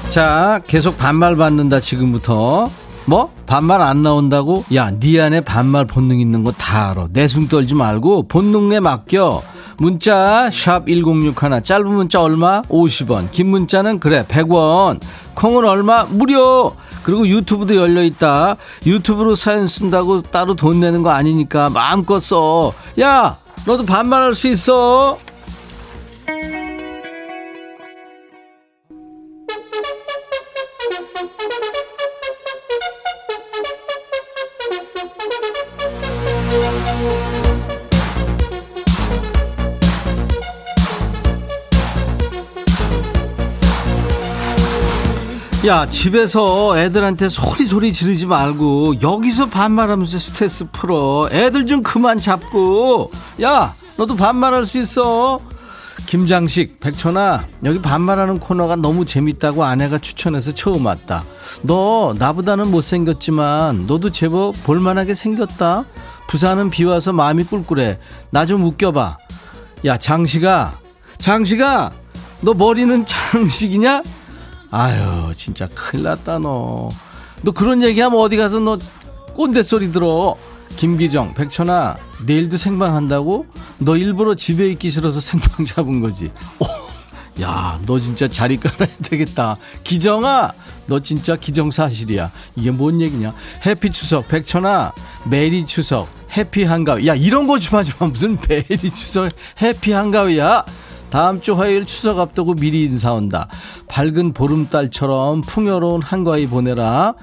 자, 0.09 0.61
계속 0.67 0.97
반말 0.97 1.35
받는다 1.35 1.79
지금부터. 1.79 2.69
뭐? 3.07 3.31
반말 3.45 3.81
안 3.81 4.03
나온다고? 4.03 4.65
야, 4.75 4.91
네 4.91 5.19
안에 5.21 5.39
반말 5.41 5.85
본능 5.85 6.19
있는 6.19 6.43
거 6.43 6.51
다 6.51 6.91
알아. 6.91 7.07
내숭 7.11 7.47
떨지 7.47 7.73
말고 7.73 8.27
본능에 8.27 8.81
맡겨. 8.81 9.41
문자 9.77 10.49
샵 10.51 10.87
1061, 10.87 11.63
짧은 11.63 11.87
문자 11.87 12.21
얼마? 12.21 12.61
50원. 12.63 13.31
긴 13.31 13.47
문자는 13.47 13.99
그래 13.99 14.25
100원. 14.27 14.99
콩은 15.35 15.63
얼마? 15.65 16.03
무료. 16.03 16.75
그리고 17.03 17.25
유튜브도 17.27 17.75
열려 17.77 18.03
있다. 18.03 18.57
유튜브로 18.85 19.35
사연 19.35 19.67
쓴다고 19.67 20.21
따로 20.23 20.55
돈 20.55 20.81
내는 20.81 21.03
거 21.03 21.11
아니니까 21.11 21.69
마음껏 21.69 22.19
써. 22.19 22.73
야, 22.99 23.37
너도 23.65 23.85
반말할 23.85 24.35
수 24.35 24.47
있어. 24.49 25.17
야 45.67 45.85
집에서 45.85 46.77
애들한테 46.77 47.27
소리 47.27 47.65
소리 47.65 47.91
지르지 47.91 48.25
말고 48.25 49.01
여기서 49.01 49.49
반말하면서 49.49 50.17
스트레스 50.17 50.71
풀어. 50.71 51.27
애들 51.29 51.67
좀 51.67 51.83
그만 51.83 52.19
잡고. 52.19 53.11
야 53.41 53.73
너도 53.97 54.15
반말할 54.15 54.65
수 54.65 54.77
있어. 54.77 55.41
김장식 56.05 56.79
백천아 56.79 57.47
여기 57.65 57.81
반말하는 57.81 58.39
코너가 58.39 58.77
너무 58.77 59.03
재밌다고 59.03 59.65
아내가 59.65 59.97
추천해서 59.97 60.53
처음 60.53 60.85
왔다. 60.85 61.25
너 61.63 62.15
나보다는 62.17 62.71
못생겼지만 62.71 63.87
너도 63.87 64.11
제법 64.11 64.53
볼만하게 64.63 65.15
생겼다. 65.15 65.83
부산은 66.29 66.69
비 66.69 66.85
와서 66.85 67.11
마음이 67.11 67.43
꿀꿀해. 67.43 67.99
나 68.29 68.45
좀 68.45 68.63
웃겨봐. 68.63 69.17
야 69.83 69.97
장식아. 69.97 70.79
장식아 71.17 71.91
너 72.39 72.53
머리는 72.53 73.05
장식이냐 73.05 74.03
아유 74.71 75.33
진짜 75.35 75.67
큰일 75.73 76.03
났다 76.03 76.39
너. 76.39 76.89
너 77.43 77.51
그런 77.51 77.81
얘기하면 77.83 78.19
어디 78.19 78.35
가서 78.37 78.59
너 78.59 78.77
꼰대 79.33 79.63
소리 79.63 79.91
들어. 79.91 80.35
김기정, 80.75 81.33
백천아, 81.33 81.95
내일도 82.25 82.57
생방 82.57 82.93
한다고? 82.95 83.45
너 83.79 83.95
일부러 83.95 84.35
집에 84.35 84.67
있기 84.71 84.89
싫어서 84.89 85.19
생방 85.21 85.65
잡은 85.65 86.01
거지. 86.01 86.29
오, 86.59 86.65
야, 87.41 87.79
너 87.85 87.99
진짜 87.99 88.27
자리 88.27 88.57
깔아야 88.57 88.89
되겠다. 89.01 89.55
기정아, 89.83 90.51
너 90.87 90.99
진짜 90.99 91.35
기정사실이야. 91.37 92.31
이게 92.57 92.71
뭔 92.71 92.99
얘기냐? 92.99 93.33
해피 93.65 93.91
추석, 93.91 94.27
백천아, 94.27 94.91
메리 95.31 95.65
추석, 95.65 96.09
해피 96.35 96.63
한가위. 96.65 97.07
야, 97.07 97.15
이런 97.15 97.47
거 97.47 97.57
좀 97.59 97.79
하지 97.79 97.93
마. 97.97 98.07
무슨 98.07 98.37
메리 98.47 98.91
추석, 98.93 99.31
해피 99.61 99.93
한가위야. 99.93 100.65
다음 101.17 101.41
주 101.41 101.55
화요일 101.55 101.87
추석 101.87 102.19
앞두고 102.19 102.53
미리 102.53 102.83
인사 102.83 103.11
온다. 103.11 103.47
밝은 103.87 104.33
보름달처럼 104.33 105.41
풍요로운 105.41 106.03
한가위 106.03 106.45
보내라. 106.45 107.15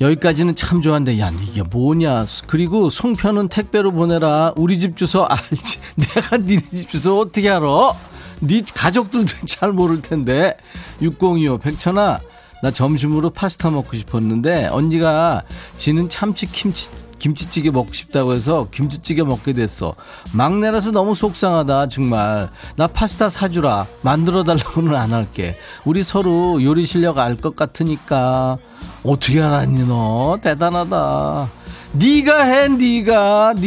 여기까지는 0.00 0.54
참 0.54 0.82
좋았는데 0.82 1.18
야 1.18 1.32
이게 1.42 1.64
뭐냐. 1.64 2.26
그리고 2.46 2.90
송편은 2.90 3.48
택배로 3.48 3.90
보내라. 3.90 4.52
우리 4.54 4.78
집 4.78 4.96
주소 4.96 5.24
알지? 5.24 5.80
내가 6.14 6.36
니네 6.36 6.62
집 6.72 6.90
주소 6.90 7.18
어떻게 7.18 7.50
알아? 7.50 7.90
네 8.38 8.62
가족들도 8.72 9.34
잘 9.46 9.72
모를 9.72 10.00
텐데. 10.00 10.56
6025 11.02 11.58
백천아 11.58 12.20
나 12.62 12.70
점심으로 12.70 13.30
파스타 13.30 13.70
먹고 13.70 13.96
싶었는데 13.96 14.66
언니가 14.66 15.42
지는 15.74 16.08
참치 16.08 16.46
김치 16.46 16.88
김치찌개 17.18 17.70
먹고 17.70 17.92
싶다고 17.92 18.32
해서 18.32 18.68
김치찌개 18.70 19.22
먹게 19.22 19.52
됐어. 19.52 19.94
막내라서 20.32 20.90
너무 20.90 21.14
속상하다, 21.14 21.88
정말. 21.88 22.48
나 22.76 22.86
파스타 22.86 23.28
사주라. 23.28 23.86
만들어 24.02 24.44
달라고는 24.44 24.94
안 24.94 25.12
할게. 25.12 25.56
우리 25.84 26.02
서로 26.02 26.62
요리 26.62 26.86
실력 26.86 27.18
알 27.18 27.36
것 27.36 27.54
같으니까. 27.54 28.58
어떻게 29.04 29.42
알았니, 29.42 29.86
너? 29.86 30.38
대단하다. 30.42 31.48
네가 31.92 32.42
해. 32.42 32.68
네, 32.68 33.02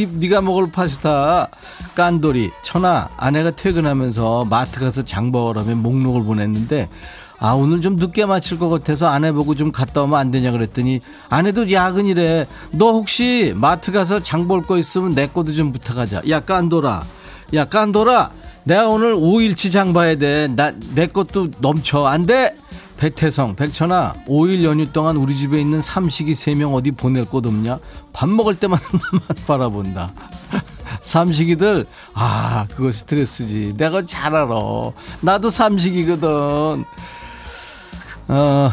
네가 0.06 0.42
먹을 0.42 0.72
파스타. 0.72 1.48
깐돌이, 1.96 2.52
천아, 2.64 3.10
아내가 3.18 3.52
퇴근하면서 3.52 4.46
마트 4.46 4.80
가서 4.80 5.04
장 5.04 5.32
먹으라며 5.32 5.76
목록을 5.76 6.24
보냈는데 6.24 6.90
아 7.44 7.54
오늘 7.54 7.82
좀 7.82 7.96
늦게 7.96 8.28
마칠 8.28 8.60
것 8.60 8.70
같아서 8.70 9.08
아내 9.08 9.32
보고 9.32 9.56
좀 9.56 9.72
갔다 9.72 10.04
오면 10.04 10.18
안 10.20 10.30
되냐 10.30 10.52
그랬더니 10.52 11.00
아내도 11.28 11.72
야근이래. 11.72 12.46
너 12.72 12.92
혹시 12.92 13.52
마트 13.56 13.92
가서 13.92 14.20
장 14.22 14.48
볼 14.48 14.62
거 14.62 14.78
있으면 14.78 15.16
내 15.16 15.26
것도 15.26 15.52
좀 15.54 15.72
부탁하자. 15.72 16.22
야 16.30 16.40
깐돌아. 16.42 17.02
야 17.56 17.66
깐돌아. 17.66 18.30
내가 18.66 18.88
오늘 18.90 19.16
5일치 19.16 19.72
장 19.72 19.92
봐야 19.92 20.16
돼나 20.16 20.72
내 20.94 21.08
것도 21.08 21.50
넘쳐. 21.62 22.06
안돼? 22.06 22.58
백태성 22.98 23.56
백천아. 23.56 24.14
5일 24.28 24.62
연휴 24.64 24.92
동안 24.94 25.16
우리 25.18 25.36
집에 25.36 25.60
있는 25.60 25.82
삼식이 25.82 26.34
3명 26.34 26.76
어디 26.76 26.92
보낼 26.92 27.26
곳 27.26 27.48
없냐? 27.48 27.80
밥 28.14 28.30
먹을 28.30 28.56
때만 28.60 28.78
나만 28.94 29.22
바라본다. 29.48 30.14
삼식이들 31.02 31.88
아 32.14 32.68
그거 32.76 32.92
스트레스지. 32.92 33.74
내가 33.78 34.06
잘 34.06 34.36
알아. 34.36 34.54
나도 35.22 35.50
삼식이거든 35.50 36.84
어, 38.32 38.72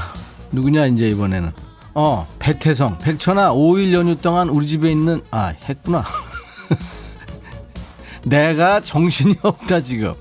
누구냐, 0.52 0.86
이제 0.86 1.08
이번에는. 1.08 1.52
어, 1.94 2.28
백태성. 2.38 2.98
백천아, 2.98 3.52
5일 3.52 3.92
연휴 3.92 4.16
동안 4.16 4.48
우리 4.48 4.66
집에 4.68 4.88
있는, 4.88 5.20
아, 5.32 5.52
했구나. 5.68 6.04
내가 8.24 8.80
정신이 8.80 9.36
없다, 9.42 9.82
지금. 9.82 10.14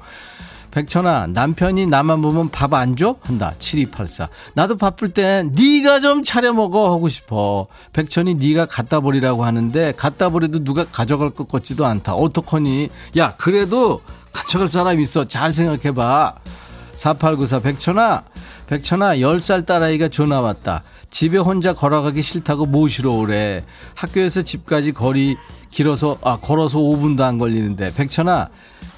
백천아, 0.72 1.28
남편이 1.28 1.86
나만 1.88 2.22
보면 2.22 2.50
밥 2.50 2.74
안 2.74 2.96
줘? 2.96 3.16
한다. 3.24 3.54
7284. 3.60 4.28
나도 4.54 4.76
바쁠 4.78 5.10
땐 5.14 5.52
네가 5.56 6.00
좀 6.02 6.24
차려 6.24 6.54
먹어 6.54 6.92
하고 6.92 7.08
싶어. 7.10 7.68
백천이 7.94 8.36
네가 8.36 8.66
갖다 8.68 9.00
버리라고 9.00 9.44
하는데 9.46 9.92
갖다 9.94 10.30
버려도 10.30 10.64
누가 10.64 10.86
가져갈 10.86 11.32
것 11.32 11.48
같지도 11.48 11.86
않다. 11.86 12.14
어떡하니? 12.14 12.90
야, 13.18 13.34
그래도 13.38 14.02
가져갈 14.32 14.68
사람 14.70 15.00
있어. 15.00 15.26
잘 15.28 15.52
생각해 15.54 15.96
봐. 15.96 16.36
4894 16.96 17.60
백천아 17.62 18.24
백천아 18.68 19.16
10살 19.18 19.66
딸아이가 19.66 20.10
전화 20.10 20.42
왔다. 20.42 20.84
집에 21.10 21.38
혼자 21.38 21.74
걸어가기 21.74 22.22
싫다고 22.22 22.66
모시러 22.66 23.12
오래. 23.12 23.64
학교에서 23.96 24.42
집까지 24.42 24.92
거리 24.92 25.38
길어서 25.72 26.18
아 26.22 26.38
걸어서 26.38 26.78
5분도 26.78 27.22
안 27.22 27.38
걸리는데. 27.38 27.94
백천아 27.96 28.50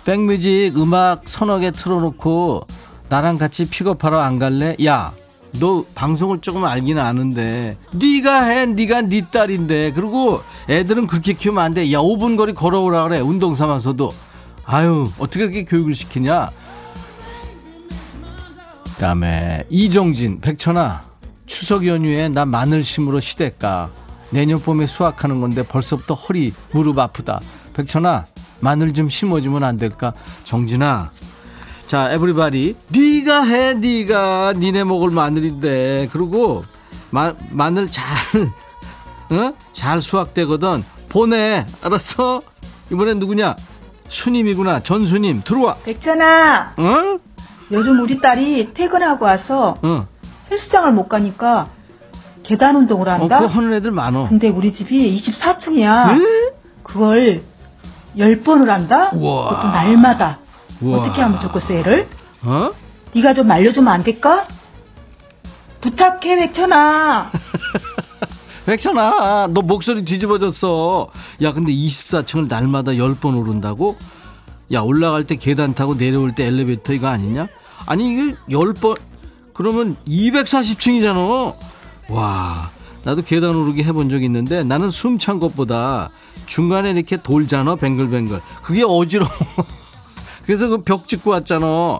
백뮤직 0.06 0.76
음악 0.78 1.22
서너 1.26 1.60
개 1.60 1.72
틀어놓고 1.72 2.66
나랑 3.10 3.38
같이 3.38 3.66
픽업하러 3.66 4.20
안 4.20 4.40
갈래? 4.40 4.76
야. 4.86 5.14
너 5.60 5.84
방송을 5.96 6.40
조금 6.42 6.66
알긴 6.66 6.98
아는데. 6.98 7.78
네가 7.94 8.44
해. 8.46 8.66
네가 8.66 9.04
네 9.04 9.26
딸인데. 9.30 9.92
그리고 9.94 10.42
애들은 10.68 11.06
그렇게 11.08 11.34
키우면 11.34 11.64
안 11.64 11.74
돼. 11.76 11.92
야 11.92 12.00
5분 12.00 12.38
거리 12.38 12.54
걸어오라 12.54 13.04
그래. 13.04 13.20
운동 13.20 13.54
삼아서도. 13.54 14.12
아유 14.66 15.08
어떻게 15.18 15.46
그렇게 15.46 15.66
교육을 15.66 15.96
시키냐 15.96 16.52
그다음에 19.00 19.64
이정진 19.70 20.42
백천아 20.42 21.04
추석 21.46 21.88
연휴에 21.88 22.28
나 22.28 22.44
마늘 22.46 22.84
심으러 22.84 23.20
시댁 23.22 23.58
가. 23.58 23.90
내년 24.30 24.60
봄에 24.60 24.86
수확하는 24.86 25.42
건데 25.42 25.64
벌써부터 25.64 26.14
허리 26.14 26.54
무릎 26.72 27.00
아프다. 27.00 27.40
백천아 27.74 28.28
마늘 28.60 28.94
좀 28.94 29.10
심어주면 29.10 29.64
안 29.64 29.78
될까? 29.78 30.14
정진아. 30.44 31.12
자 31.88 32.12
에브리바디. 32.12 32.76
네가 32.90 33.44
해 33.46 33.74
네가. 33.74 34.54
니네 34.58 34.84
먹을 34.84 35.10
마늘인데. 35.12 36.10
그리고 36.12 36.64
마, 37.10 37.34
마늘 37.52 37.90
잘 37.90 38.06
어? 39.32 39.54
잘 39.72 40.02
수확되거든. 40.02 40.84
보내. 41.08 41.66
알았어? 41.82 42.42
이번엔 42.92 43.18
누구냐? 43.20 43.56
수님이구나. 44.10 44.82
전수님 44.84 45.42
들어와. 45.44 45.76
백천아, 45.86 46.74
어? 46.78 47.20
요즘 47.72 48.00
우리 48.00 48.20
딸이 48.20 48.74
퇴근하고 48.74 49.26
와서 49.26 49.76
어. 49.82 50.08
헬스장을 50.52 50.92
못 50.94 51.08
가니까 51.08 51.68
계단 52.44 52.76
운동을 52.76 53.08
어, 53.10 53.14
한다? 53.14 53.40
그거 53.40 53.48
하는 53.48 53.74
애들 53.74 53.92
많어. 53.92 54.28
근데 54.28 54.50
우리 54.50 54.74
집이 54.74 55.22
24층이야. 55.22 56.20
그걸 56.84 57.44
10번을 58.18 58.66
한다? 58.68 59.12
우와. 59.14 59.50
그것도 59.50 59.68
날마다. 59.70 60.40
우와. 60.82 61.00
어떻게 61.00 61.22
하면 61.22 61.40
좋겠어, 61.40 61.76
얘를? 61.76 62.08
어? 62.44 62.72
네가 63.16 63.34
좀 63.36 63.52
알려주면 63.52 63.94
안 63.94 64.04
될까? 64.04 64.46
부탁해, 65.82 66.38
백천아. 66.38 67.32
백천아, 68.66 69.48
너 69.54 69.62
목소리 69.62 70.04
뒤집어졌어. 70.04 71.08
야, 71.44 71.54
근데 71.54 71.72
24층을 71.72 72.48
날마다 72.50 72.94
10번 72.94 73.38
오른다고? 73.38 73.96
야, 74.72 74.82
올라갈 74.82 75.24
때 75.26 75.36
계단 75.36 75.74
타고 75.74 75.96
내려올 75.98 76.34
때 76.34 76.46
엘리베이터 76.46 76.94
이거 76.94 77.08
아니냐? 77.08 77.48
아니, 77.86 78.14
이게 78.14 78.36
10번, 78.50 78.98
그러면 79.54 79.96
240층이잖아. 80.08 81.56
와, 82.10 82.70
나도 83.04 83.22
계단 83.24 83.56
오르기 83.56 83.84
해본 83.84 84.10
적 84.10 84.24
있는데 84.24 84.64
나는 84.64 84.90
숨 84.90 85.18
찬 85.20 85.40
것보다 85.40 86.10
중간에 86.46 86.92
이렇게 86.92 87.18
돌잖아, 87.18 87.76
뱅글뱅글. 87.76 88.40
그게 88.64 88.84
어지러워. 88.84 89.30
그래서 90.46 90.68
그벽 90.68 91.08
짚고 91.08 91.30
왔잖아. 91.32 92.00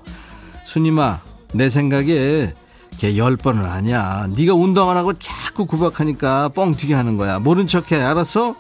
순임아, 0.64 1.20
내 1.54 1.70
생각에 1.70 2.54
걔열 2.98 3.38
번은 3.38 3.66
아니야. 3.66 4.28
네가 4.36 4.54
운동 4.56 4.90
안 4.90 4.98
하고 4.98 5.14
자꾸 5.14 5.66
구박하니까 5.66 6.50
뻥튀기 6.50 6.94
하는 6.94 7.18
거야. 7.18 7.40
모른 7.40 7.68
척해, 7.68 8.02
알았어? 8.02 8.56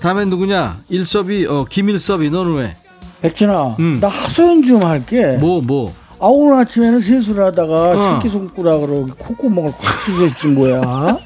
다음엔 0.00 0.28
누구냐? 0.30 0.80
일섭이, 0.90 1.46
어, 1.46 1.64
김일섭이, 1.68 2.30
너는 2.30 2.54
왜? 2.54 2.76
백진아, 3.22 3.76
음. 3.80 3.96
나 4.00 4.06
하소연 4.08 4.62
좀 4.62 4.82
할게. 4.84 5.38
뭐, 5.38 5.60
뭐? 5.60 5.92
아, 6.20 6.26
오늘 6.26 6.54
아침에는 6.60 7.00
세수를 7.00 7.44
하다가 7.44 7.90
어. 7.92 7.98
새끼 8.20 8.28
손가락으로 8.28 9.06
콧구멍을 9.18 9.72
콱 9.72 10.00
쑤셨지 10.02 10.48
뭐야. 10.48 11.18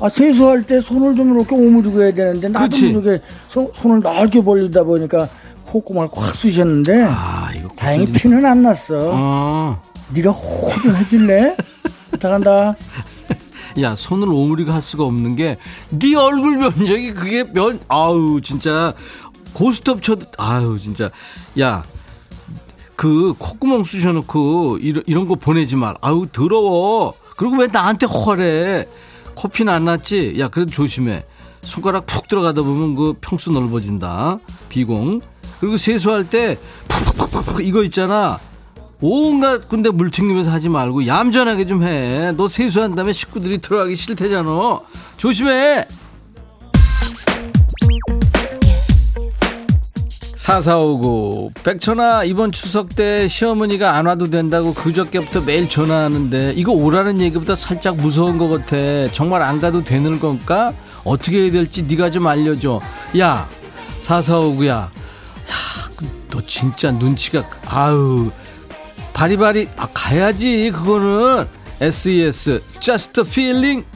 아, 0.00 0.08
세수할 0.08 0.64
때 0.64 0.80
손을 0.80 1.14
좀 1.14 1.34
이렇게 1.36 1.54
오므리고 1.54 2.02
해야 2.02 2.12
되는데 2.12 2.48
나도 2.48 2.64
그치. 2.64 2.86
모르게 2.88 3.20
손, 3.48 3.70
손을 3.72 4.00
넓게 4.00 4.42
벌리다 4.42 4.82
보니까 4.82 5.28
콧구멍을 5.66 6.08
콱 6.12 6.34
쑤셨는데 6.34 7.04
아, 7.08 7.50
이거. 7.54 7.68
다행히 7.76 8.06
무슨- 8.06 8.14
피는 8.30 8.46
안 8.46 8.62
났어. 8.62 9.10
어. 9.12 9.82
네가 10.12 10.30
호좀 10.30 10.96
해줄래? 10.96 11.56
부탁한다. 12.10 12.74
야, 13.80 13.94
손을 13.94 14.28
오므리고 14.28 14.72
할 14.72 14.82
수가 14.82 15.04
없는 15.04 15.36
게, 15.36 15.56
네 15.90 16.16
얼굴 16.16 16.56
면적이 16.56 17.14
그게 17.14 17.44
면, 17.44 17.78
아우, 17.86 18.40
진짜, 18.40 18.92
고스톱 19.52 20.02
쳐도, 20.02 20.26
아유, 20.38 20.76
진짜. 20.80 21.10
야, 21.60 21.84
그, 23.00 23.32
콧구멍 23.38 23.84
쑤셔놓고, 23.84 24.76
이런, 24.82 25.02
이런 25.06 25.26
거 25.26 25.34
보내지 25.34 25.74
말. 25.74 25.94
아우, 26.02 26.26
더러워. 26.26 27.14
그리고 27.38 27.56
왜 27.56 27.66
나한테 27.66 28.04
허래? 28.04 28.86
코피는 29.36 29.72
안 29.72 29.86
났지? 29.86 30.34
야, 30.38 30.48
그래도 30.48 30.70
조심해. 30.70 31.24
손가락 31.62 32.04
푹 32.04 32.28
들어가다 32.28 32.60
보면 32.60 32.94
그 32.96 33.14
평수 33.18 33.52
넓어진다. 33.52 34.38
비공. 34.68 35.22
그리고 35.60 35.78
세수할 35.78 36.28
때, 36.28 36.58
푹푹푹푹 36.88 37.64
이거 37.64 37.82
있잖아. 37.84 38.38
온갖 39.00 39.66
군데 39.66 39.88
물 39.88 40.10
튕기면서 40.10 40.50
하지 40.50 40.68
말고 40.68 41.06
얌전하게 41.06 41.64
좀 41.64 41.82
해. 41.82 42.32
너 42.32 42.48
세수한 42.48 42.94
다음에 42.96 43.14
식구들이 43.14 43.62
들어가기 43.62 43.96
싫대잖아. 43.96 44.80
조심해. 45.16 45.88
사사오고 50.40 51.52
백천아 51.64 52.24
이번 52.24 52.50
추석 52.50 52.96
때 52.96 53.28
시어머니가 53.28 53.94
안 53.94 54.06
와도 54.06 54.30
된다고 54.30 54.72
그저께부터 54.72 55.42
매일 55.42 55.68
전화하는데 55.68 56.54
이거 56.56 56.72
오라는 56.72 57.20
얘기보다 57.20 57.54
살짝 57.54 57.96
무서운 57.96 58.38
것 58.38 58.48
같아. 58.48 59.12
정말 59.12 59.42
안 59.42 59.60
가도 59.60 59.84
되는 59.84 60.18
건가? 60.18 60.72
어떻게 61.04 61.42
해야 61.42 61.50
될지 61.52 61.82
네가 61.82 62.10
좀 62.10 62.26
알려줘. 62.26 62.80
야 63.18 63.46
사사오구야. 64.00 64.74
야, 64.76 64.90
너 66.30 66.40
진짜 66.46 66.90
눈치가 66.90 67.44
아우 67.66 68.30
바리바리 69.12 69.68
아 69.76 69.88
가야지 69.92 70.70
그거는. 70.70 71.46
SES 71.82 72.62
Just 72.80 73.20
a 73.20 73.26
Feeling 73.26 73.86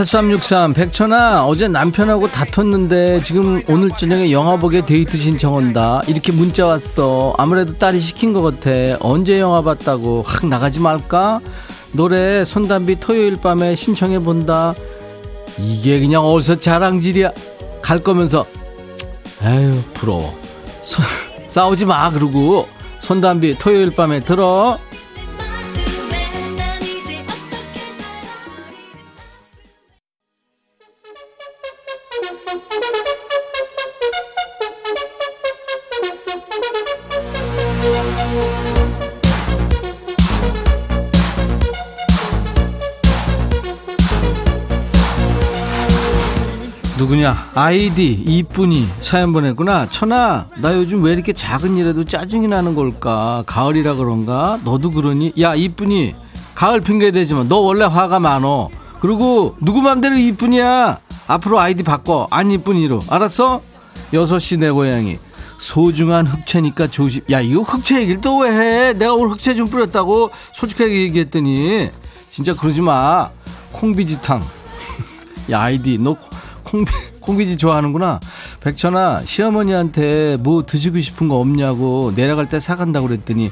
8363 0.00 0.72
백천아 0.72 1.44
어제 1.44 1.68
남편하고 1.68 2.26
다퉜는데 2.26 3.20
지금 3.20 3.62
오늘 3.68 3.90
저녁에 3.90 4.32
영화 4.32 4.56
보게 4.56 4.80
데이트 4.80 5.18
신청한다. 5.18 6.00
이렇게 6.06 6.32
문자 6.32 6.66
왔어. 6.66 7.34
아무래도 7.36 7.76
딸이 7.76 8.00
시킨 8.00 8.32
것 8.32 8.40
같아. 8.40 8.70
언제 9.00 9.38
영화 9.38 9.60
봤다고 9.60 10.22
확 10.26 10.46
나가지 10.46 10.80
말까? 10.80 11.40
노래 11.92 12.46
손담비 12.46 12.98
토요일 12.98 13.36
밤에 13.36 13.76
신청해 13.76 14.20
본다. 14.20 14.74
이게 15.58 16.00
그냥 16.00 16.24
어디서 16.24 16.60
자랑질이야. 16.60 17.32
갈 17.82 18.02
거면서. 18.02 18.46
에휴 19.42 19.82
부러워. 19.92 20.34
소, 20.80 21.02
싸우지 21.50 21.84
마 21.84 22.10
그러고. 22.10 22.66
손담비 23.00 23.58
토요일 23.58 23.94
밤에 23.94 24.20
들어. 24.20 24.78
아이디 47.54 48.12
이쁜이 48.12 48.86
사연 49.00 49.32
보냈구나. 49.32 49.88
천아 49.88 50.46
나 50.60 50.74
요즘 50.76 51.02
왜 51.02 51.12
이렇게 51.12 51.32
작은 51.32 51.76
일에도 51.76 52.04
짜증이 52.04 52.48
나는 52.48 52.74
걸까? 52.74 53.42
가을이라 53.46 53.94
그런가? 53.94 54.58
너도 54.64 54.90
그러니? 54.90 55.32
야 55.40 55.54
이쁜이 55.54 56.14
가을 56.54 56.80
핑계 56.80 57.10
대지만 57.10 57.48
너 57.48 57.58
원래 57.58 57.84
화가 57.84 58.20
많어. 58.20 58.68
그리고 59.00 59.56
누구 59.62 59.80
맘대로 59.82 60.16
이쁜이야? 60.16 60.98
앞으로 61.26 61.58
아이디 61.60 61.82
바꿔. 61.82 62.26
안 62.30 62.50
이쁜이로. 62.50 63.00
알았어? 63.08 63.62
여섯 64.12 64.38
시 64.38 64.56
내 64.58 64.70
고양이. 64.70 65.18
소중한 65.58 66.26
흑채니까 66.26 66.86
조심. 66.88 67.22
야 67.30 67.40
이거 67.40 67.62
흑채 67.62 68.00
얘기를 68.02 68.20
또 68.20 68.38
왜 68.40 68.50
해? 68.50 68.92
내가 68.94 69.14
오늘 69.14 69.30
흑채 69.34 69.54
좀 69.54 69.66
뿌렸다고 69.66 70.30
솔직하게 70.54 71.02
얘기했더니. 71.02 71.90
진짜 72.30 72.54
그러지 72.54 72.80
마. 72.82 73.30
콩비지탕. 73.72 74.42
야 75.50 75.60
아이디 75.62 75.96
너 75.98 76.16
콩비, 76.70 76.92
콩비지 77.20 77.56
좋아하는구나 77.56 78.20
백천아 78.60 79.22
시어머니한테 79.24 80.36
뭐 80.38 80.64
드시고 80.64 81.00
싶은 81.00 81.28
거 81.28 81.36
없냐고 81.36 82.12
내려갈 82.14 82.48
때 82.48 82.60
사간다고 82.60 83.08
그랬더니 83.08 83.50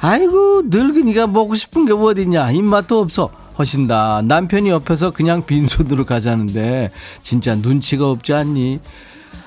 아이고 0.00 0.62
늙은이가 0.66 1.26
먹고 1.26 1.54
싶은 1.54 1.86
게뭐 1.86 2.10
어딨냐 2.10 2.50
입맛도 2.52 3.00
없어 3.00 3.30
하신다. 3.60 4.22
남편이 4.24 4.70
옆에서 4.70 5.10
그냥 5.10 5.44
빈손으로 5.44 6.06
가자는데 6.06 6.90
진짜 7.22 7.54
눈치가 7.54 8.08
없지 8.08 8.32
않니? 8.32 8.80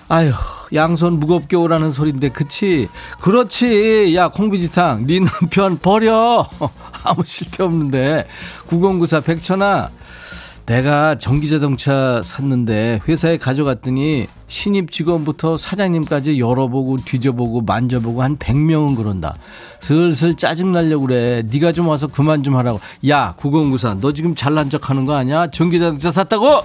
아휴 0.08 0.32
양손 0.74 1.20
무겁게 1.20 1.56
오라는 1.56 1.92
소린데 1.92 2.30
그치? 2.30 2.88
그렇지 3.22 4.14
야 4.16 4.28
콩비지탕 4.28 5.08
네 5.08 5.20
남편 5.20 5.80
버려 5.80 6.48
아무 7.04 7.24
쓸데없는데 7.26 8.28
9094 8.68 9.22
백천아 9.22 9.90
내가 10.66 11.16
전기자동차 11.18 12.22
샀는데 12.24 13.02
회사에 13.08 13.38
가져갔더니 13.38 14.28
신입 14.48 14.92
직원부터 14.92 15.58
사장님까지 15.58 16.40
열어보고 16.40 16.98
뒤져보고 16.98 17.62
만져보고 17.62 18.24
한 18.24 18.38
100명은 18.38 18.96
그런다. 18.96 19.36
슬슬 19.80 20.36
짜증나려고 20.36 21.08
그래. 21.08 21.44
네가 21.52 21.74
좀 21.74 21.88
와서 21.90 22.08
그만 22.08 22.44
좀 22.44 22.56
하라고. 22.56 22.80
야 23.10 23.36
9094 23.38 24.00
너 24.00 24.14
지금 24.14 24.36
잘난 24.36 24.70
척하는 24.70 25.06
거 25.06 25.16
아니야? 25.16 25.48
전기자동차 25.52 26.12
샀다고? 26.12 26.62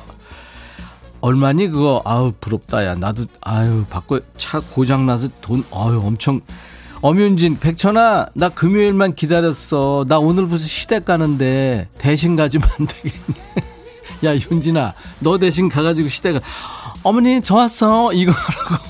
얼마니 1.21 1.67
그거? 1.69 2.01
아우 2.05 2.33
부럽다 2.39 2.85
야 2.85 2.95
나도 2.95 3.25
아유 3.41 3.85
바꿔 3.91 4.21
차 4.37 4.61
고장 4.61 5.05
나서 5.07 5.29
돈 5.41 5.65
아유 5.73 6.01
엄청 6.05 6.41
엄윤진 7.01 7.59
백천아 7.59 8.29
나 8.35 8.49
금요일만 8.49 9.17
기다렸어 9.17 10.05
나 10.07 10.19
오늘부터 10.19 10.59
시댁 10.63 11.05
가는데 11.05 11.89
대신 11.99 12.37
가지면 12.37 12.69
안 12.79 12.87
되겠니? 12.87 13.69
야 14.25 14.35
윤진아 14.35 14.95
너 15.21 15.39
대신 15.39 15.69
가가지고 15.69 16.09
시댁을 16.09 16.41
어머니 17.03 17.41
저 17.43 17.55
왔어. 17.57 18.13
이거 18.13 18.33
하라고. 18.33 18.85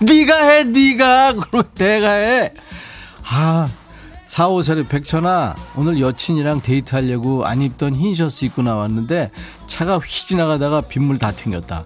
네가 0.00 0.36
해 0.46 0.64
네가. 0.64 1.34
그러면 1.34 1.70
내가 1.74 2.10
해아 2.10 3.66
4호살이 4.28 4.88
백천아 4.88 5.54
오늘 5.76 6.00
여친이랑 6.00 6.60
데이트하려고 6.62 7.44
안 7.46 7.62
입던 7.62 7.94
흰 7.94 8.14
셔츠 8.14 8.44
입고 8.46 8.62
나왔는데 8.62 9.30
차가 9.66 9.98
휘 9.98 10.26
지나가다가 10.26 10.80
빗물 10.82 11.18
다 11.18 11.30
튕겼다. 11.32 11.84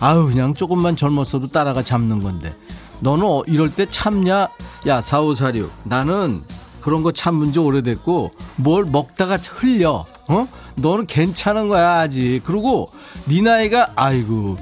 아유 0.00 0.26
그냥 0.26 0.52
조금만 0.54 0.96
젊었어도 0.96 1.48
따라가 1.48 1.82
잡는 1.82 2.22
건데. 2.22 2.54
너는 3.00 3.24
어- 3.26 3.42
이럴 3.46 3.70
때 3.74 3.86
참냐? 3.86 4.48
야 4.86 5.00
4546 5.00 5.70
나는 5.84 6.42
그런 6.86 7.02
거 7.02 7.10
참은 7.10 7.52
지 7.52 7.58
오래됐고 7.58 8.30
뭘 8.54 8.84
먹다가 8.84 9.38
흘려. 9.38 10.06
어? 10.28 10.48
너는 10.76 11.06
괜찮은 11.08 11.66
거야 11.68 11.98
아직. 11.98 12.42
그리고 12.44 12.88
네 13.24 13.42
나이가 13.42 13.88
아이고 13.96 14.56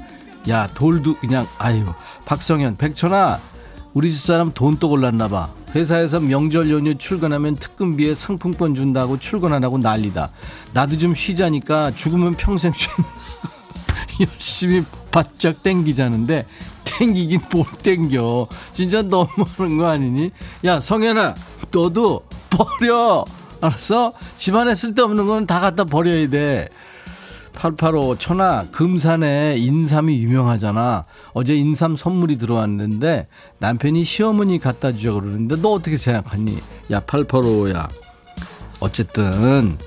야 0.49 0.67
돌도 0.73 1.13
그냥 1.17 1.45
아이고. 1.59 1.91
박성현 2.25 2.77
백천아 2.77 3.39
우리 3.93 4.11
집사람 4.11 4.51
돈 4.55 4.77
또 4.79 4.89
골랐나 4.89 5.27
봐. 5.27 5.49
회사에서 5.75 6.19
명절 6.19 6.71
연휴 6.71 6.97
출근하면 6.97 7.57
특근비에 7.57 8.15
상품권 8.15 8.73
준다고 8.73 9.19
출근하라고 9.19 9.77
난리다. 9.77 10.31
나도 10.73 10.97
좀 10.97 11.13
쉬자니까 11.13 11.91
죽으면 11.91 12.33
평생 12.33 12.71
쉰 12.73 12.89
열심히 14.33 14.83
바짝 15.11 15.61
땡기자는데 15.61 16.47
땡기긴 16.85 17.41
뭘 17.51 17.65
땡겨. 17.83 18.47
진짜 18.73 19.03
너무하는 19.03 19.77
거 19.77 19.87
아니니? 19.87 20.31
야 20.63 20.79
성현아 20.79 21.35
너도 21.71 22.23
버려. 22.49 23.25
알았어? 23.61 24.13
집안에 24.37 24.75
쓸데없는 24.75 25.27
건 25.27 25.45
다 25.47 25.59
갖다 25.59 25.83
버려야 25.83 26.27
돼. 26.29 26.69
885 27.53 28.17
천하 28.17 28.65
금산에 28.71 29.55
인삼이 29.57 30.17
유명하잖아. 30.19 31.05
어제 31.33 31.55
인삼 31.55 31.95
선물이 31.95 32.37
들어왔는데 32.37 33.27
남편이 33.59 34.03
시어머니 34.03 34.59
갖다 34.59 34.91
주자 34.91 35.13
그러는데 35.13 35.55
너 35.61 35.69
어떻게 35.71 35.95
생각하니? 35.95 36.57
야 36.91 36.99
885야. 36.99 37.87
어쨌든 38.81 39.77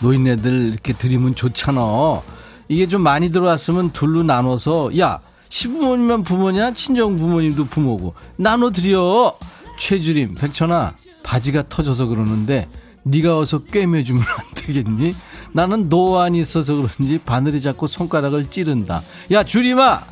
노인네들 0.00 0.52
이렇게 0.72 0.92
드리면 0.92 1.34
좋잖아. 1.34 2.22
이게 2.68 2.86
좀 2.86 3.02
많이 3.02 3.32
들어왔으면 3.32 3.90
둘로 3.90 4.22
나눠서 4.22 4.96
야 4.98 5.20
시부모님만 5.48 6.22
부모냐? 6.22 6.72
친정 6.74 7.16
부모님도 7.16 7.64
부모고. 7.66 8.14
나눠 8.36 8.70
드려. 8.70 9.36
최주림 9.80 10.34
백천아 10.34 10.94
바지가 11.22 11.68
터져서 11.68 12.06
그러는데 12.06 12.68
네가 13.04 13.38
어서 13.38 13.62
꿰매주면 13.64 14.22
안 14.22 14.44
되겠니? 14.54 15.12
나는 15.52 15.88
노안이 15.88 16.40
있어서 16.40 16.74
그런지 16.74 17.18
바늘이 17.24 17.60
자꾸 17.60 17.86
손가락을 17.88 18.50
찌른다. 18.50 19.02
야 19.30 19.42
주림아! 19.44 20.04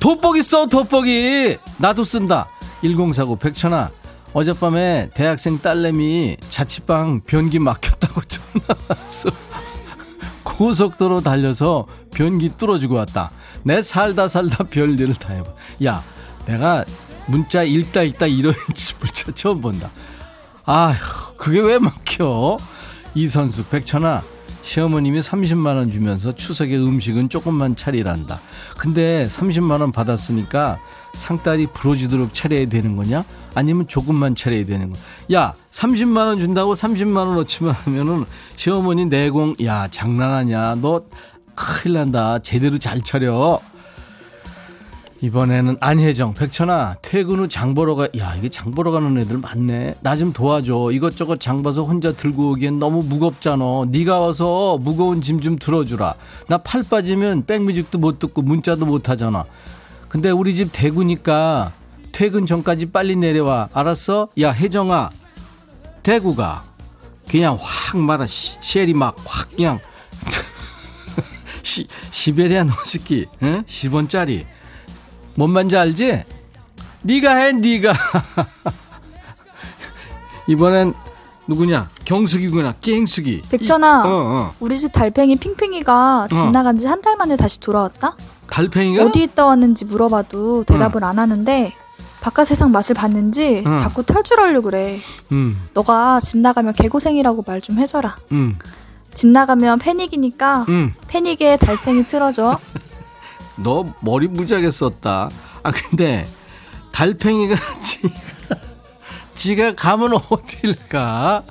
돋보기 0.00 0.42
써 0.42 0.66
돋보기! 0.66 1.58
나도 1.78 2.04
쓴다. 2.04 2.48
1049 2.82 3.36
백천아 3.36 3.90
어젯밤에 4.32 5.10
대학생 5.14 5.58
딸내미 5.58 6.38
자취방 6.48 7.20
변기 7.26 7.58
막혔다고 7.58 8.22
전화 8.26 8.74
왔어. 8.88 9.30
고속도로 10.42 11.20
달려서 11.20 11.86
변기 12.12 12.50
뚫어주고 12.50 12.94
왔다. 12.96 13.30
내 13.64 13.82
살다 13.82 14.28
살다 14.28 14.64
별일을 14.64 15.14
다 15.14 15.32
해봐. 15.34 15.52
야 15.84 16.02
내가 16.46 16.84
문자 17.26 17.62
읽다 17.62 18.02
읽다 18.02 18.26
이런 18.26 18.54
문자 19.00 19.32
처음 19.34 19.60
본다. 19.60 19.90
아휴 20.64 20.96
그게 21.36 21.60
왜 21.60 21.78
막혀? 21.78 22.58
이 23.14 23.28
선수 23.28 23.64
백천아 23.66 24.22
시어머님이 24.62 25.20
30만 25.20 25.76
원 25.76 25.90
주면서 25.90 26.32
추석에 26.34 26.76
음식은 26.76 27.28
조금만 27.28 27.74
차리란다. 27.76 28.40
근데 28.78 29.26
30만 29.28 29.80
원 29.80 29.90
받았으니까 29.92 30.78
상다리 31.14 31.66
부러지도록 31.66 32.32
차려야 32.32 32.68
되는 32.68 32.96
거냐? 32.96 33.24
아니면 33.54 33.86
조금만 33.86 34.34
차려야 34.34 34.64
되는 34.64 34.90
거야 34.92 35.02
야 35.34 35.54
30만 35.70 36.16
원 36.16 36.38
준다고 36.38 36.74
30만 36.74 37.16
원 37.16 37.36
어치만 37.38 37.74
하면은 37.74 38.24
시어머니 38.56 39.04
내공 39.06 39.56
야 39.64 39.88
장난하냐? 39.88 40.76
너 40.76 41.04
큰일 41.54 41.94
난다. 41.98 42.38
제대로 42.38 42.78
잘 42.78 43.00
차려 43.02 43.60
이번에는 45.22 45.76
안혜정, 45.78 46.34
백천아, 46.34 46.96
퇴근 47.00 47.38
후 47.38 47.48
장 47.48 47.74
보러 47.74 47.94
가, 47.94 48.08
야, 48.18 48.34
이게 48.36 48.48
장 48.48 48.72
보러 48.72 48.90
가는 48.90 49.16
애들 49.18 49.38
많네. 49.38 49.94
나 50.00 50.16
좀 50.16 50.32
도와줘. 50.32 50.90
이것저것 50.92 51.38
장 51.40 51.62
봐서 51.62 51.84
혼자 51.84 52.12
들고 52.12 52.50
오기엔 52.50 52.80
너무 52.80 53.02
무겁잖아. 53.04 53.64
네가 53.88 54.18
와서 54.18 54.78
무거운 54.80 55.22
짐 55.22 55.40
좀 55.40 55.56
들어주라. 55.56 56.14
나 56.48 56.58
팔 56.58 56.82
빠지면 56.90 57.46
백뮤직도 57.46 57.98
못 57.98 58.18
듣고 58.18 58.42
문자도 58.42 58.84
못 58.84 59.08
하잖아. 59.08 59.44
근데 60.08 60.30
우리 60.30 60.56
집 60.56 60.70
대구니까 60.72 61.72
퇴근 62.10 62.44
전까지 62.44 62.86
빨리 62.86 63.14
내려와. 63.14 63.68
알았어? 63.72 64.28
야, 64.40 64.50
혜정아, 64.50 65.10
대구가 66.02 66.64
그냥 67.30 67.56
확 67.60 67.96
말아. 68.00 68.26
시- 68.26 68.58
쉘이 68.60 68.92
막 68.92 69.14
확 69.24 69.50
그냥 69.54 69.78
시, 71.62 71.86
시베리안 72.10 72.68
허스키, 72.70 73.26
응? 73.44 73.62
10원짜리. 73.66 74.44
뭔 75.34 75.50
말인지 75.50 75.76
알지? 75.76 76.24
네가 77.02 77.34
해 77.34 77.52
네가 77.52 77.92
이번엔 80.48 80.92
누구냐 81.46 81.88
경숙이구나 82.04 82.74
깽숙이 82.80 83.42
백천아, 83.50 84.02
이- 84.04 84.08
어, 84.08 84.12
어. 84.12 84.54
우리 84.60 84.78
집 84.78 84.92
달팽이 84.92 85.36
핑핑이가 85.36 86.28
집 86.30 86.38
어. 86.44 86.50
나간 86.50 86.76
지 86.76 86.86
한 86.86 87.00
달 87.02 87.16
만에 87.16 87.36
다시 87.36 87.58
돌아왔다? 87.60 88.16
달팽이가 88.48 89.04
어디 89.04 89.22
있다 89.24 89.46
왔는지 89.46 89.84
물어봐도 89.86 90.64
대답을 90.64 91.02
안 91.04 91.18
하는데 91.18 91.72
바깥 92.20 92.46
세상 92.46 92.70
맛을 92.70 92.94
봤는지 92.94 93.64
응. 93.66 93.76
자꾸 93.76 94.04
탈출하려고 94.04 94.70
그래. 94.70 95.00
음, 95.32 95.58
너가 95.74 96.20
집 96.20 96.38
나가면 96.38 96.74
개고생이라고 96.74 97.42
말 97.44 97.60
좀 97.60 97.78
해줘라. 97.78 98.16
음, 98.30 98.56
집 99.14 99.26
나가면 99.28 99.80
패닉이니까 99.80 100.66
음. 100.68 100.94
패닉에 101.08 101.56
달팽이 101.56 102.06
틀어줘. 102.06 102.58
너 103.56 103.86
머리 104.00 104.28
무지하게 104.28 104.70
썼다 104.70 105.30
아 105.62 105.70
근데 105.70 106.26
달팽이가 106.92 107.54
지가, 107.82 108.14
지가 109.34 109.74
가면 109.74 110.14
어딜 110.28 110.76
가? 110.88 111.42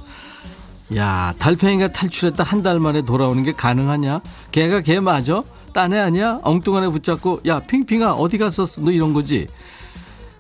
야 0.96 1.34
달팽이가 1.38 1.90
탈출했다 1.94 2.44
한 2.44 2.62
달 2.64 2.80
만에 2.80 3.02
돌아오는 3.04 3.44
게 3.44 3.54
가능하냐? 3.54 4.22
걔가 4.52 4.82
걔 4.82 5.00
맞아? 5.00 5.44
딴애 5.74 5.98
아니야? 6.00 6.40
엉뚱한 6.44 6.84
애 6.84 6.90
붙잡고 6.90 7.42
야 7.48 7.60
핑핑아 7.62 8.14
어디 8.14 8.38
갔었어? 8.38 8.82
너 8.82 8.92
이런 8.92 9.14
거지? 9.14 9.48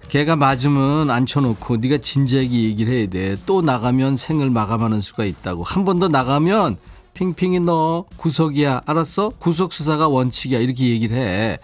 걔가 0.09 0.35
맞으면 0.35 1.09
앉혀놓고 1.09 1.77
네가 1.77 1.99
진지하게 1.99 2.49
얘기를 2.49 2.93
해야 2.93 3.07
돼. 3.07 3.35
또 3.45 3.61
나가면 3.61 4.17
생을 4.17 4.49
마감하는 4.49 4.99
수가 4.99 5.23
있다고. 5.23 5.63
한 5.63 5.85
번 5.85 5.99
더 5.99 6.09
나가면 6.09 6.75
핑핑이 7.13 7.59
너 7.61 8.05
구속이야. 8.17 8.81
알았어? 8.85 9.29
구속 9.37 9.73
수사가 9.73 10.07
원칙이야. 10.07 10.59
이렇게 10.59 10.89
얘기를 10.89 11.15
해. 11.17 11.59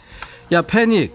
야 0.52 0.62
패닉. 0.62 1.14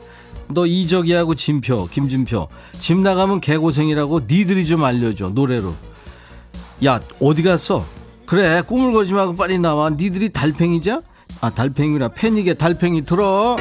너 0.48 0.66
이적이하고 0.66 1.34
진표, 1.34 1.86
김진표. 1.86 2.48
집 2.78 2.98
나가면 2.98 3.40
개고생이라고 3.40 4.20
니들이 4.28 4.66
좀 4.66 4.84
알려줘. 4.84 5.30
노래로. 5.30 5.74
야 6.84 7.00
어디 7.20 7.42
갔어? 7.42 7.84
그래 8.26 8.62
꾸물거리지 8.62 9.14
말고 9.14 9.36
빨리 9.36 9.58
나와. 9.58 9.90
니들이 9.90 10.30
달팽이자? 10.30 11.02
아 11.40 11.50
달팽이라 11.50 12.08
패닉에 12.08 12.54
달팽이 12.54 13.04
들어. 13.04 13.56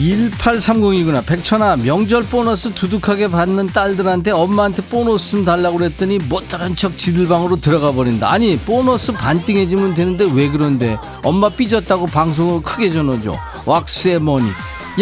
1830이구나. 0.00 1.24
백천아, 1.26 1.76
명절 1.76 2.24
보너스 2.24 2.72
두둑하게 2.72 3.28
받는 3.28 3.68
딸들한테 3.68 4.30
엄마한테 4.30 4.82
보너스 4.82 5.32
좀 5.32 5.44
달라고 5.44 5.78
그랬더니 5.78 6.18
못다른 6.18 6.74
척 6.74 6.96
지들 6.96 7.26
방으로 7.28 7.56
들어가 7.56 7.92
버린다. 7.92 8.30
아니, 8.32 8.56
보너스 8.56 9.12
반띵해주면 9.12 9.94
되는데 9.94 10.26
왜 10.32 10.48
그런데? 10.48 10.96
엄마 11.22 11.48
삐졌다고 11.48 12.06
방송을 12.06 12.62
크게 12.62 12.90
전해줘. 12.90 13.36
왁스의 13.66 14.20
머니. 14.20 14.48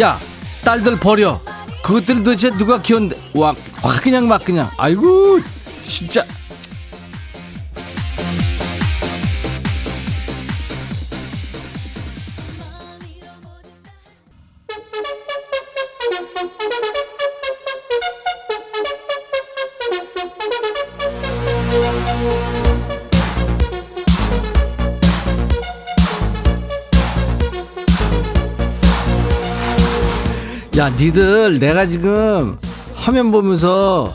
야, 0.01 0.19
딸들 0.63 0.97
버려. 0.97 1.39
그것들 1.83 2.23
도대체 2.23 2.51
누가 2.51 2.81
키웠는데? 2.81 3.15
와, 3.33 3.55
확 3.81 4.03
그냥 4.03 4.27
막 4.27 4.43
그냥. 4.43 4.69
아이고, 4.77 5.39
진짜. 5.87 6.25
야, 30.79 30.89
니들 30.89 31.59
내가 31.59 31.85
지금 31.85 32.55
화면 32.95 33.33
보면서 33.33 34.13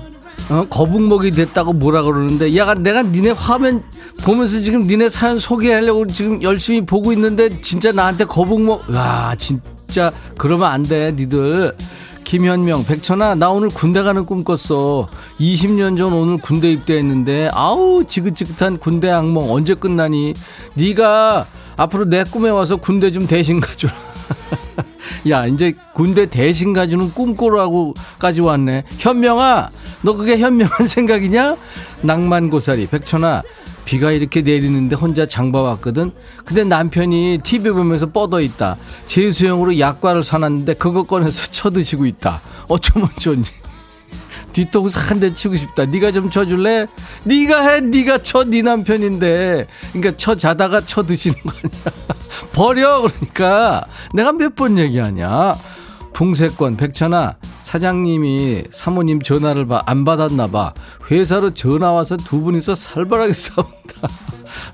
어? 0.49 0.67
거북목이 0.71 1.33
됐다고 1.33 1.75
뭐라 1.75 2.03
그러는데 2.03 2.57
야, 2.57 2.73
내가 2.73 3.03
니네 3.03 3.33
화면 3.33 3.83
보면서 4.23 4.61
지금 4.61 4.87
니네 4.87 5.11
사연 5.11 5.39
소개하려고 5.39 6.07
지금 6.07 6.43
열심히 6.43 6.81
보고 6.81 7.12
있는데 7.12 7.61
진짜 7.61 7.93
나한테 7.93 8.25
거북목 8.25 8.95
야, 8.95 9.35
진짜 9.37 10.11
그러면 10.39 10.71
안 10.71 10.83
돼, 10.83 11.12
니들. 11.15 11.77
김현명, 12.25 12.87
백천아, 12.87 13.35
나 13.35 13.51
오늘 13.51 13.69
군대 13.69 14.03
가는 14.03 14.25
꿈 14.25 14.43
꿨어. 14.43 15.07
20년 15.39 15.99
전 15.99 16.15
오늘 16.15 16.39
군대 16.39 16.73
입대했는데, 16.73 17.51
아우, 17.53 18.03
지긋지긋한 18.09 18.79
군대 18.79 19.11
악몽 19.11 19.53
언제 19.53 19.75
끝나니? 19.75 20.33
네가 20.73 21.47
앞으로 21.77 22.07
내 22.07 22.25
꿈에 22.25 22.49
와서 22.49 22.77
군대 22.77 23.11
좀 23.11 23.27
대신 23.27 23.61
가줘라. 23.61 24.14
야, 25.31 25.47
이제 25.47 25.75
군대 25.95 26.27
대신 26.27 26.72
가주는 26.72 27.12
꿈꾸라고까지 27.12 28.41
왔네. 28.41 28.85
현명아, 28.99 29.70
너 30.03 30.12
그게 30.14 30.39
현명한 30.39 30.87
생각이냐? 30.89 31.57
낭만고사리, 32.03 32.89
백천아, 32.89 33.43
비가 33.85 34.11
이렇게 34.12 34.43
내리는데 34.43 34.97
혼자 34.97 35.27
장봐 35.27 35.61
왔거든? 35.61 36.12
근데 36.45 36.64
남편이 36.64 37.41
TV 37.43 37.70
보면서 37.72 38.11
뻗어 38.11 38.41
있다. 38.41 38.77
재수형으로 39.07 39.79
약과를 39.79 40.22
사놨는데 40.22 40.75
그거 40.75 41.03
꺼내서 41.05 41.49
쳐드시고 41.53 42.07
있다. 42.07 42.41
어쩌면 42.68 43.09
좋니? 43.18 43.43
뒤통수 44.55 44.99
한 44.99 45.21
대 45.21 45.35
치고 45.35 45.57
싶다. 45.57 45.85
네가 45.85 46.13
좀 46.13 46.31
쳐줄래? 46.31 46.87
네가 47.25 47.61
해. 47.69 47.81
네가 47.81 48.19
쳐. 48.23 48.45
네 48.45 48.63
남편인데. 48.63 49.67
그러니까 49.93 50.17
쳐 50.17 50.35
자다가 50.35 50.81
쳐 50.81 51.03
드시는 51.03 51.37
거 51.45 51.51
아니야. 51.59 51.97
버려. 52.55 53.03
그러니까 53.03 53.87
내가 54.15 54.33
몇 54.33 54.55
번 54.55 54.79
얘기하냐. 54.79 55.53
풍세권 56.15 56.77
백천아 56.77 57.37
사장님이 57.65 58.65
사모님 58.71 59.21
전화를 59.21 59.67
봐, 59.67 59.83
안 59.85 60.05
받았나 60.05 60.47
봐. 60.47 60.73
회사로 61.11 61.55
전화 61.55 61.91
와서 61.93 62.17
두 62.17 62.41
분이서 62.41 62.75
살벌하게 62.77 63.33
싸운다. 63.35 64.09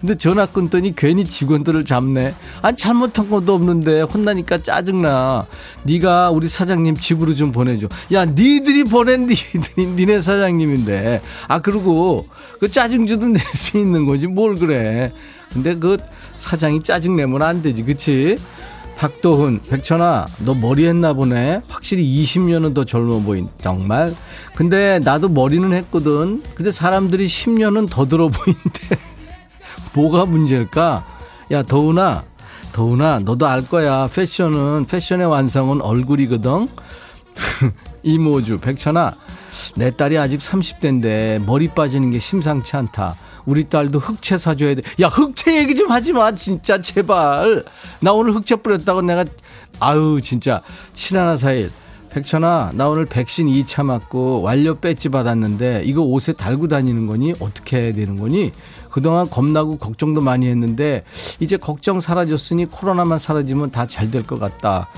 근데 0.00 0.18
전화 0.18 0.44
끊더니 0.44 0.94
괜히 0.94 1.24
직원들을 1.24 1.84
잡네. 1.86 2.34
아니 2.60 2.76
잘못한 2.76 3.30
것도 3.30 3.54
없는데 3.54 4.02
혼나니까 4.02 4.62
짜증나. 4.62 5.46
네가 5.84 6.30
우리 6.30 6.46
사장님 6.46 6.96
집으로 6.96 7.34
좀 7.34 7.52
보내줘. 7.52 7.88
야 8.12 8.26
니들이 8.26 8.84
보낸 8.84 9.26
니들이 9.26 9.86
니네 9.86 10.20
사장님인데. 10.20 11.22
아 11.48 11.60
그리고 11.60 12.26
그 12.58 12.70
짜증 12.70 13.06
좀낼수 13.06 13.78
있는 13.78 14.04
거지 14.04 14.26
뭘 14.26 14.56
그래. 14.56 15.12
근데 15.52 15.74
그 15.74 15.96
사장이 16.36 16.82
짜증 16.82 17.16
내면 17.16 17.42
안 17.42 17.62
되지, 17.62 17.82
그치? 17.82 18.36
박도훈, 19.00 19.60
백천아, 19.70 20.26
너 20.44 20.52
머리 20.52 20.86
했나 20.86 21.14
보네. 21.14 21.62
확실히 21.70 22.04
20년은 22.22 22.74
더 22.74 22.84
젊어 22.84 23.20
보인. 23.20 23.48
정말. 23.62 24.14
근데 24.54 24.98
나도 24.98 25.30
머리는 25.30 25.72
했거든. 25.72 26.42
근데 26.54 26.70
사람들이 26.70 27.26
10년은 27.26 27.88
더 27.88 28.06
들어 28.06 28.28
보인대. 28.28 28.98
뭐가 29.96 30.26
문제일까? 30.26 31.02
야, 31.50 31.62
더훈아, 31.62 32.24
더훈아, 32.74 33.20
너도 33.20 33.46
알 33.46 33.66
거야. 33.66 34.06
패션은, 34.06 34.84
패션의 34.84 35.28
완성은 35.28 35.80
얼굴이거든. 35.80 36.68
이모주, 38.02 38.58
백천아, 38.58 39.16
내 39.76 39.96
딸이 39.96 40.18
아직 40.18 40.40
30대인데 40.40 41.42
머리 41.46 41.68
빠지는 41.68 42.10
게 42.10 42.18
심상치 42.18 42.76
않다. 42.76 43.14
우리 43.46 43.64
딸도 43.68 43.98
흑채 43.98 44.38
사줘야 44.38 44.74
돼. 44.74 44.82
야, 45.00 45.08
흑채 45.08 45.58
얘기 45.58 45.74
좀 45.74 45.90
하지 45.90 46.12
마. 46.12 46.32
진짜, 46.34 46.80
제발. 46.80 47.64
나 48.00 48.12
오늘 48.12 48.34
흑채 48.34 48.56
뿌렸다고 48.56 49.02
내가, 49.02 49.24
아유, 49.80 50.20
진짜. 50.22 50.62
7141. 50.92 51.70
백천아, 52.10 52.72
나 52.74 52.88
오늘 52.88 53.04
백신 53.04 53.46
2차 53.46 53.84
맞고 53.84 54.42
완료 54.42 54.80
배지 54.80 55.10
받았는데 55.10 55.82
이거 55.84 56.02
옷에 56.02 56.32
달고 56.32 56.66
다니는 56.66 57.06
거니? 57.06 57.34
어떻게 57.38 57.76
해야 57.78 57.92
되는 57.92 58.16
거니? 58.18 58.50
그동안 58.90 59.30
겁나고 59.30 59.78
걱정도 59.78 60.20
많이 60.20 60.48
했는데 60.48 61.04
이제 61.38 61.56
걱정 61.56 62.00
사라졌으니 62.00 62.66
코로나만 62.66 63.20
사라지면 63.20 63.70
다 63.70 63.86
잘 63.86 64.10
될 64.10 64.24
것 64.24 64.40
같다. 64.40 64.88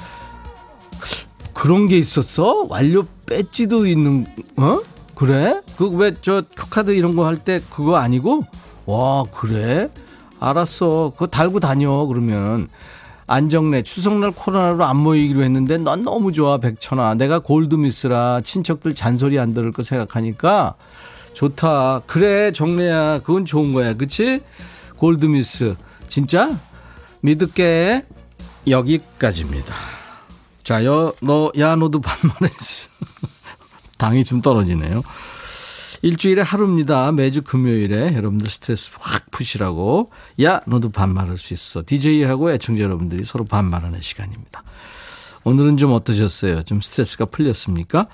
그런 1.52 1.86
게 1.86 1.98
있었어? 1.98 2.66
완료 2.70 3.04
배지도 3.26 3.86
있는, 3.86 4.26
어? 4.56 4.80
그래? 5.26 5.60
그 5.76 5.88
왜 5.96 6.14
저 6.20 6.42
cue 6.56 6.71
card 6.71 6.90
이런 6.92 7.14
거 7.16 7.24
할 7.24 7.36
때 7.36 7.60
그거 7.70 7.96
아니고? 7.96 8.42
와, 8.86 9.24
그래? 9.32 9.88
알았어. 10.40 11.12
그거 11.14 11.26
달고 11.28 11.60
다녀, 11.60 12.04
그러면. 12.06 12.68
안정래 13.28 13.82
추석날 13.82 14.32
코로나로 14.32 14.84
안 14.84 14.96
모이기로 14.96 15.42
했는데 15.44 15.78
넌 15.78 16.02
너무 16.02 16.32
좋아 16.32 16.58
백천아. 16.58 17.14
내가 17.14 17.38
골드미스라 17.38 18.40
친척들 18.42 18.94
잔소리 18.94 19.38
안 19.38 19.54
들을 19.54 19.70
거 19.72 19.82
생각하니까. 19.82 20.74
좋다. 21.34 22.02
그래 22.06 22.50
정래야. 22.52 23.20
그건 23.20 23.44
좋은 23.44 23.72
거야. 23.72 23.94
그치? 23.94 24.40
골드미스. 24.96 25.76
진짜? 26.08 26.50
믿을게. 27.20 28.02
여기까지입니다. 28.68 29.72
자너야 30.64 31.76
너도 31.76 32.00
반말했어 32.00 32.88
당이 34.02 34.24
좀 34.24 34.40
떨어지네요 34.40 35.02
일주일에 36.04 36.42
하루입니다. 36.42 37.12
매주 37.12 37.42
금요일에 37.42 38.16
여러분들 38.16 38.50
스트레스 38.50 38.90
확 38.98 39.30
푸시라고. 39.30 40.10
야, 40.42 40.60
너도 40.66 40.90
반말할 40.90 41.38
수 41.38 41.54
있어. 41.54 41.84
DJ하고 41.86 42.50
애청자 42.50 42.82
여러분들이 42.82 43.24
서로 43.24 43.44
반말하는 43.44 44.00
시간입니다. 44.00 44.64
오늘은 45.44 45.76
좀 45.76 45.92
어떠셨어요? 45.92 46.64
좀 46.64 46.80
스트레스가 46.80 47.26
풀렸습니까? 47.26 48.08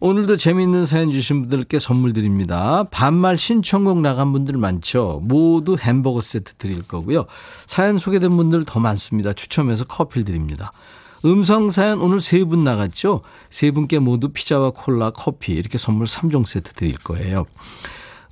오늘도 0.00 0.36
재미있는 0.36 0.84
사연 0.84 1.10
주신 1.12 1.40
분들께 1.40 1.78
선물 1.78 2.12
드립니다. 2.12 2.84
반말 2.90 3.38
신청곡 3.38 4.00
나간 4.02 4.32
분들 4.32 4.58
많죠? 4.58 5.20
모두 5.24 5.78
햄버거 5.80 6.20
세트 6.20 6.56
드릴 6.56 6.86
거고요. 6.86 7.24
사연 7.64 7.96
소개된 7.96 8.36
분들 8.36 8.66
더 8.66 8.80
많습니다. 8.80 9.32
추첨해서 9.32 9.84
커피 9.84 10.24
드립니다. 10.24 10.72
음성 11.24 11.68
사연 11.70 12.00
오늘 12.00 12.20
세 12.20 12.44
분 12.44 12.64
나갔죠? 12.64 13.20
세 13.50 13.70
분께 13.70 13.98
모두 13.98 14.30
피자와 14.30 14.70
콜라, 14.70 15.10
커피 15.10 15.52
이렇게 15.52 15.76
선물 15.76 16.06
3종 16.06 16.46
세트 16.46 16.72
드릴 16.74 16.96
거예요. 16.98 17.46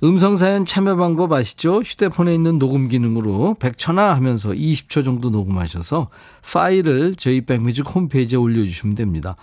음성 0.03 0.37
사연 0.37 0.65
참여 0.65 0.95
방법 0.95 1.33
아시죠? 1.33 1.81
휴대폰에 1.81 2.33
있는 2.33 2.57
녹음 2.57 2.87
기능으로 2.87 3.57
100초나 3.59 4.13
하면서 4.13 4.49
20초 4.49 5.03
정도 5.03 5.29
녹음하셔서 5.29 6.07
파일을 6.51 7.15
저희 7.15 7.41
백뮤직 7.41 7.85
홈페이지에 7.93 8.37
올려주시면 8.37 8.95
됩니다. 8.95 9.35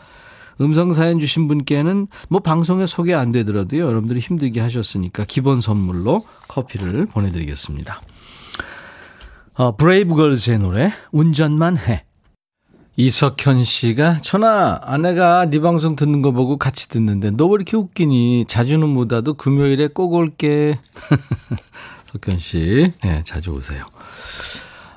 음성 0.61 0.95
사연 0.95 1.21
주신 1.21 1.47
분께는 1.49 2.09
뭐 2.31 2.41
방송에 2.41 2.87
소개 2.87 3.13
안 3.13 3.31
되더라도요. 3.33 3.85
여러분들이 3.87 4.21
힘들게 4.21 4.61
하셨으니까 4.61 5.25
기본 5.29 5.61
선물로 5.61 6.23
커피를 6.49 7.05
보내드리겠습니다. 7.05 8.01
어, 9.55 9.77
브레이브걸스의 9.77 10.59
노래 10.59 10.91
운전만 11.13 11.77
해. 11.79 12.05
이석현 12.99 13.63
씨가 13.65 14.21
천아 14.23 14.81
아내가 14.83 15.51
네 15.51 15.61
방송 15.61 15.97
듣는 15.97 16.23
거 16.23 16.33
보고 16.33 16.57
같이 16.57 16.89
듣는데 16.89 17.31
너 17.33 17.47
왜 17.49 17.55
이렇게 17.57 17.77
웃기니? 17.77 18.47
자주는 18.49 18.89
못 18.89 19.13
와도 19.13 19.35
금요일에 19.35 19.89
꼭 19.89 20.15
올게. 20.15 20.79
석현 22.07 22.39
씨. 22.39 22.93
네, 23.03 23.23
자주 23.25 23.51
오세요. 23.51 23.85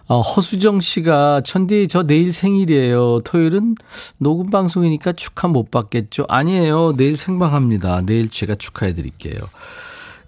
어, 0.07 0.21
허수정 0.21 0.79
씨가 0.81 1.41
천디 1.41 1.87
저 1.89 2.03
내일 2.03 2.31
생일이에요. 2.33 3.19
토요일은 3.25 3.75
녹음 4.17 4.49
방송이니까 4.49 5.11
축하 5.13 5.47
못 5.49 5.69
받겠죠 5.69 6.25
아니에요. 6.29 6.93
내일 6.95 7.17
생방합니다. 7.17 8.01
내일 8.05 8.29
제가 8.29 8.55
축하해 8.55 8.93
드릴게요 8.93 9.35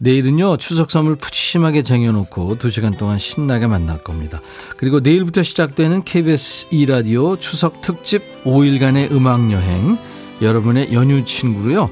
내일은요, 0.03 0.57
추석 0.57 0.89
선물 0.89 1.15
푸짐하게 1.15 1.83
쟁여놓고 1.83 2.57
2시간 2.57 2.97
동안 2.97 3.19
신나게 3.19 3.67
만날 3.67 4.03
겁니다. 4.03 4.41
그리고 4.77 4.99
내일부터 4.99 5.43
시작되는 5.43 6.03
KBS 6.05 6.69
2라디오 6.69 7.39
추석 7.39 7.81
특집 7.81 8.23
5일간의 8.43 9.11
음악여행, 9.11 9.99
여러분의 10.41 10.91
연휴 10.91 11.23
친구로요, 11.23 11.91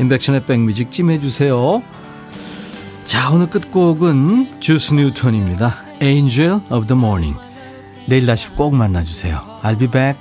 인백션의 0.00 0.46
백뮤직 0.46 0.90
찜해주세요. 0.90 1.82
자, 3.04 3.30
오늘 3.30 3.50
끝곡은 3.50 4.62
주스 4.62 4.94
뉴턴입니다. 4.94 5.84
Angel 6.00 6.60
of 6.70 6.86
the 6.86 6.98
Morning. 6.98 7.38
내일 8.06 8.24
다시 8.24 8.48
꼭 8.48 8.74
만나주세요. 8.74 9.60
I'll 9.62 9.78
be 9.78 9.86
back. 9.86 10.18